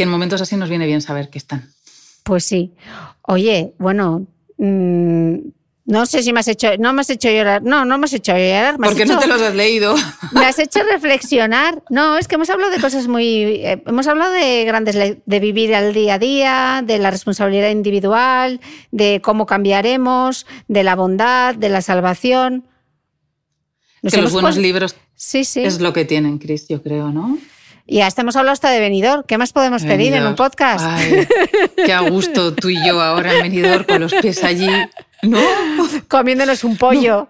[0.00, 1.68] que en momentos así nos viene bien saber que están.
[2.22, 2.72] Pues sí.
[3.22, 4.26] Oye, bueno,
[4.56, 5.34] mm,
[5.84, 8.12] no sé si me has hecho, no me has hecho llorar, no, no me has
[8.14, 9.94] hecho llorar, me Porque hecho- no te los has leído.
[10.32, 11.82] Me has hecho reflexionar.
[11.90, 13.26] No, es que hemos hablado de cosas muy.
[13.64, 14.94] eh, hemos hablado de grandes.
[15.26, 18.60] de vivir al día a día, de la responsabilidad individual,
[18.92, 22.64] de cómo cambiaremos, de la bondad, de la salvación.
[24.02, 25.62] Nos que los buenos libros Sí, sí.
[25.64, 27.36] es lo que tienen, Chris, yo creo, ¿no?
[27.90, 29.24] Y hasta hemos hablado hasta de venidor.
[29.26, 30.84] ¿Qué más podemos pedir en un podcast?
[30.88, 31.26] Ay,
[31.74, 34.68] qué a gusto tú y yo ahora en venidor con los pies allí.
[35.22, 35.40] No,
[36.06, 37.26] Comiéndonos un pollo.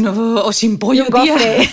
[0.00, 1.36] No- o sin pollo, tía.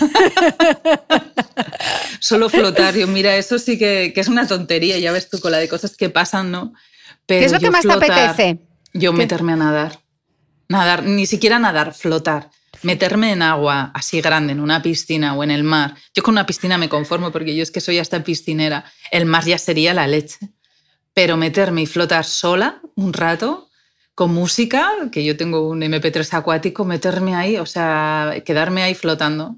[2.20, 2.94] Solo flotar.
[2.94, 5.68] Yo, mira, eso sí que, que es una tontería, ya ves tú con la de
[5.68, 6.74] cosas que pasan, ¿no?
[7.26, 8.58] Pero ¿Qué es lo que más te apetece?
[8.94, 9.18] Yo ¿Qué?
[9.18, 9.98] meterme a nadar.
[10.68, 12.50] Nadar, ni siquiera nadar, flotar.
[12.82, 15.94] Meterme en agua así grande, en una piscina o en el mar.
[16.14, 18.84] Yo con una piscina me conformo porque yo es que soy hasta piscinera.
[19.10, 20.38] El mar ya sería la leche.
[21.14, 23.68] Pero meterme y flotar sola un rato
[24.14, 29.56] con música, que yo tengo un MP3 acuático, meterme ahí, o sea, quedarme ahí flotando.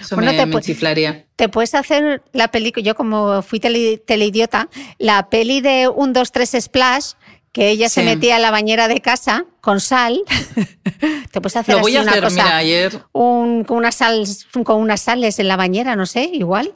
[0.00, 1.26] Eso Bueno, me, te me chiflaría.
[1.36, 4.68] Te puedes hacer la película, yo como fui tele- teleidiota,
[4.98, 7.12] la peli de un 2, 3 Splash,
[7.52, 10.20] que ella se metía en la bañera de casa con sal.
[11.30, 13.94] Te puedes hacer Lo voy así a una hacer, cosa, mira, ayer un- con, unas
[13.94, 14.24] sal,
[14.64, 16.72] con unas sales en la bañera, no sé, igual.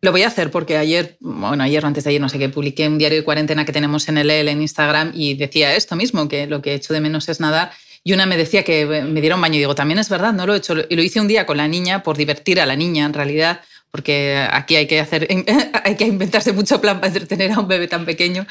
[0.00, 2.48] Lo voy a hacer porque ayer, bueno, ayer o antes de ayer, no sé qué,
[2.48, 5.96] publiqué un diario de cuarentena que tenemos en el EL en Instagram y decía esto
[5.96, 7.72] mismo, que lo que he hecho de menos es nadar.
[8.04, 10.46] Y una me decía que me diera un baño y digo, también es verdad, no
[10.46, 10.74] lo he hecho.
[10.88, 13.60] Y lo hice un día con la niña por divertir a la niña, en realidad,
[13.90, 15.26] porque aquí hay que, hacer,
[15.84, 18.46] hay que inventarse mucho plan para entretener a un bebé tan pequeño.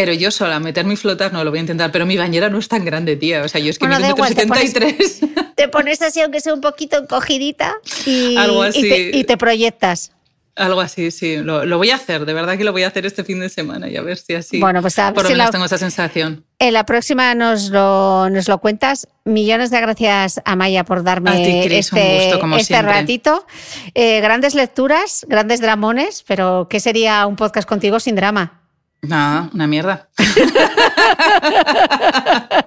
[0.00, 1.90] Pero yo sola, meterme y flotar, no lo voy a intentar.
[1.90, 3.42] Pero mi bañera no es tan grande, tía.
[3.42, 5.20] O sea, yo es que Bueno, mido igual, te pones- 73.
[5.56, 7.74] Te pones así, aunque sea un poquito encogidita,
[8.04, 8.82] y, Algo y así.
[8.82, 10.12] te, y te proyectas.
[10.54, 11.36] Algo así, sí.
[11.38, 13.48] Lo, lo voy a hacer, de verdad que lo voy a hacer este fin de
[13.50, 15.50] semana y a ver si así Bueno, pues a ver por lo si menos la-
[15.52, 16.44] tengo esa sensación.
[16.58, 19.06] En la próxima nos lo, nos lo cuentas.
[19.24, 23.46] Millones de gracias, Amaya, por darme A ti, Cris, un este, gusto, como este ratito.
[23.94, 28.62] Eh, grandes lecturas, grandes dramones, pero ¿qué sería un podcast contigo sin drama?
[29.08, 30.08] Nada, una mierda.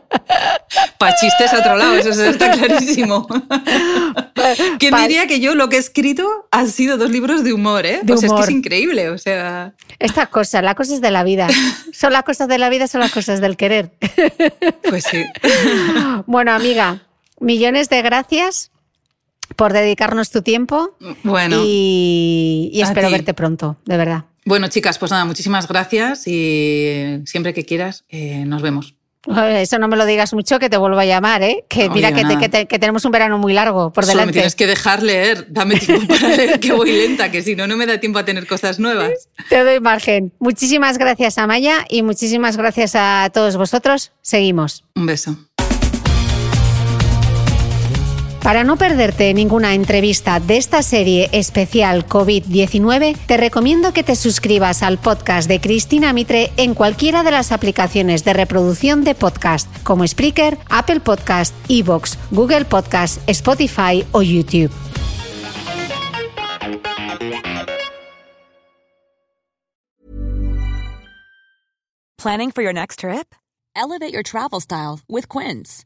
[0.98, 3.28] Pa' chistes a otro lado, eso está clarísimo.
[4.80, 8.02] ¿Quién diría que yo lo que he escrito han sido dos libros de humor, eh?
[8.04, 8.44] De o sea, es que humor.
[8.44, 9.74] es increíble, o sea...
[10.00, 11.48] Estas cosas, las cosas de la vida.
[11.94, 13.92] Son las cosas de la vida, son las cosas del querer.
[14.88, 15.24] Pues sí.
[16.26, 17.04] Bueno, amiga,
[17.40, 18.72] millones de gracias
[19.56, 24.26] por dedicarnos tu tiempo Bueno, y, espero verte pronto, de verdad.
[24.50, 28.96] Bueno, chicas, pues nada, muchísimas gracias y siempre que quieras, eh, nos vemos.
[29.46, 31.66] Eso no me lo digas mucho, que te vuelvo a llamar, ¿eh?
[31.70, 32.40] Que mira que, te- nada.
[32.40, 34.34] que te- que tenemos un verano muy largo por Solo me delante.
[34.40, 37.78] tienes que dejar leer, dame tiempo para leer, que voy lenta, que si no, no
[37.78, 39.12] me da tiempo a tener cosas nuevas.
[39.50, 40.32] Te doy margen.
[40.40, 44.14] Muchísimas gracias, Amaya, y muchísimas gracias a todos vosotros.
[44.22, 44.84] Seguimos.
[44.96, 45.36] Un beso.
[48.44, 54.82] Para no perderte ninguna entrevista de esta serie especial COVID-19, te recomiendo que te suscribas
[54.82, 60.08] al podcast de Cristina Mitre en cualquiera de las aplicaciones de reproducción de podcast, como
[60.08, 64.72] Spreaker, Apple Podcast, Evox, Google Podcast, Spotify o YouTube.
[72.18, 73.34] Planning for your next trip?
[73.76, 75.86] Elevate your travel style with Quince.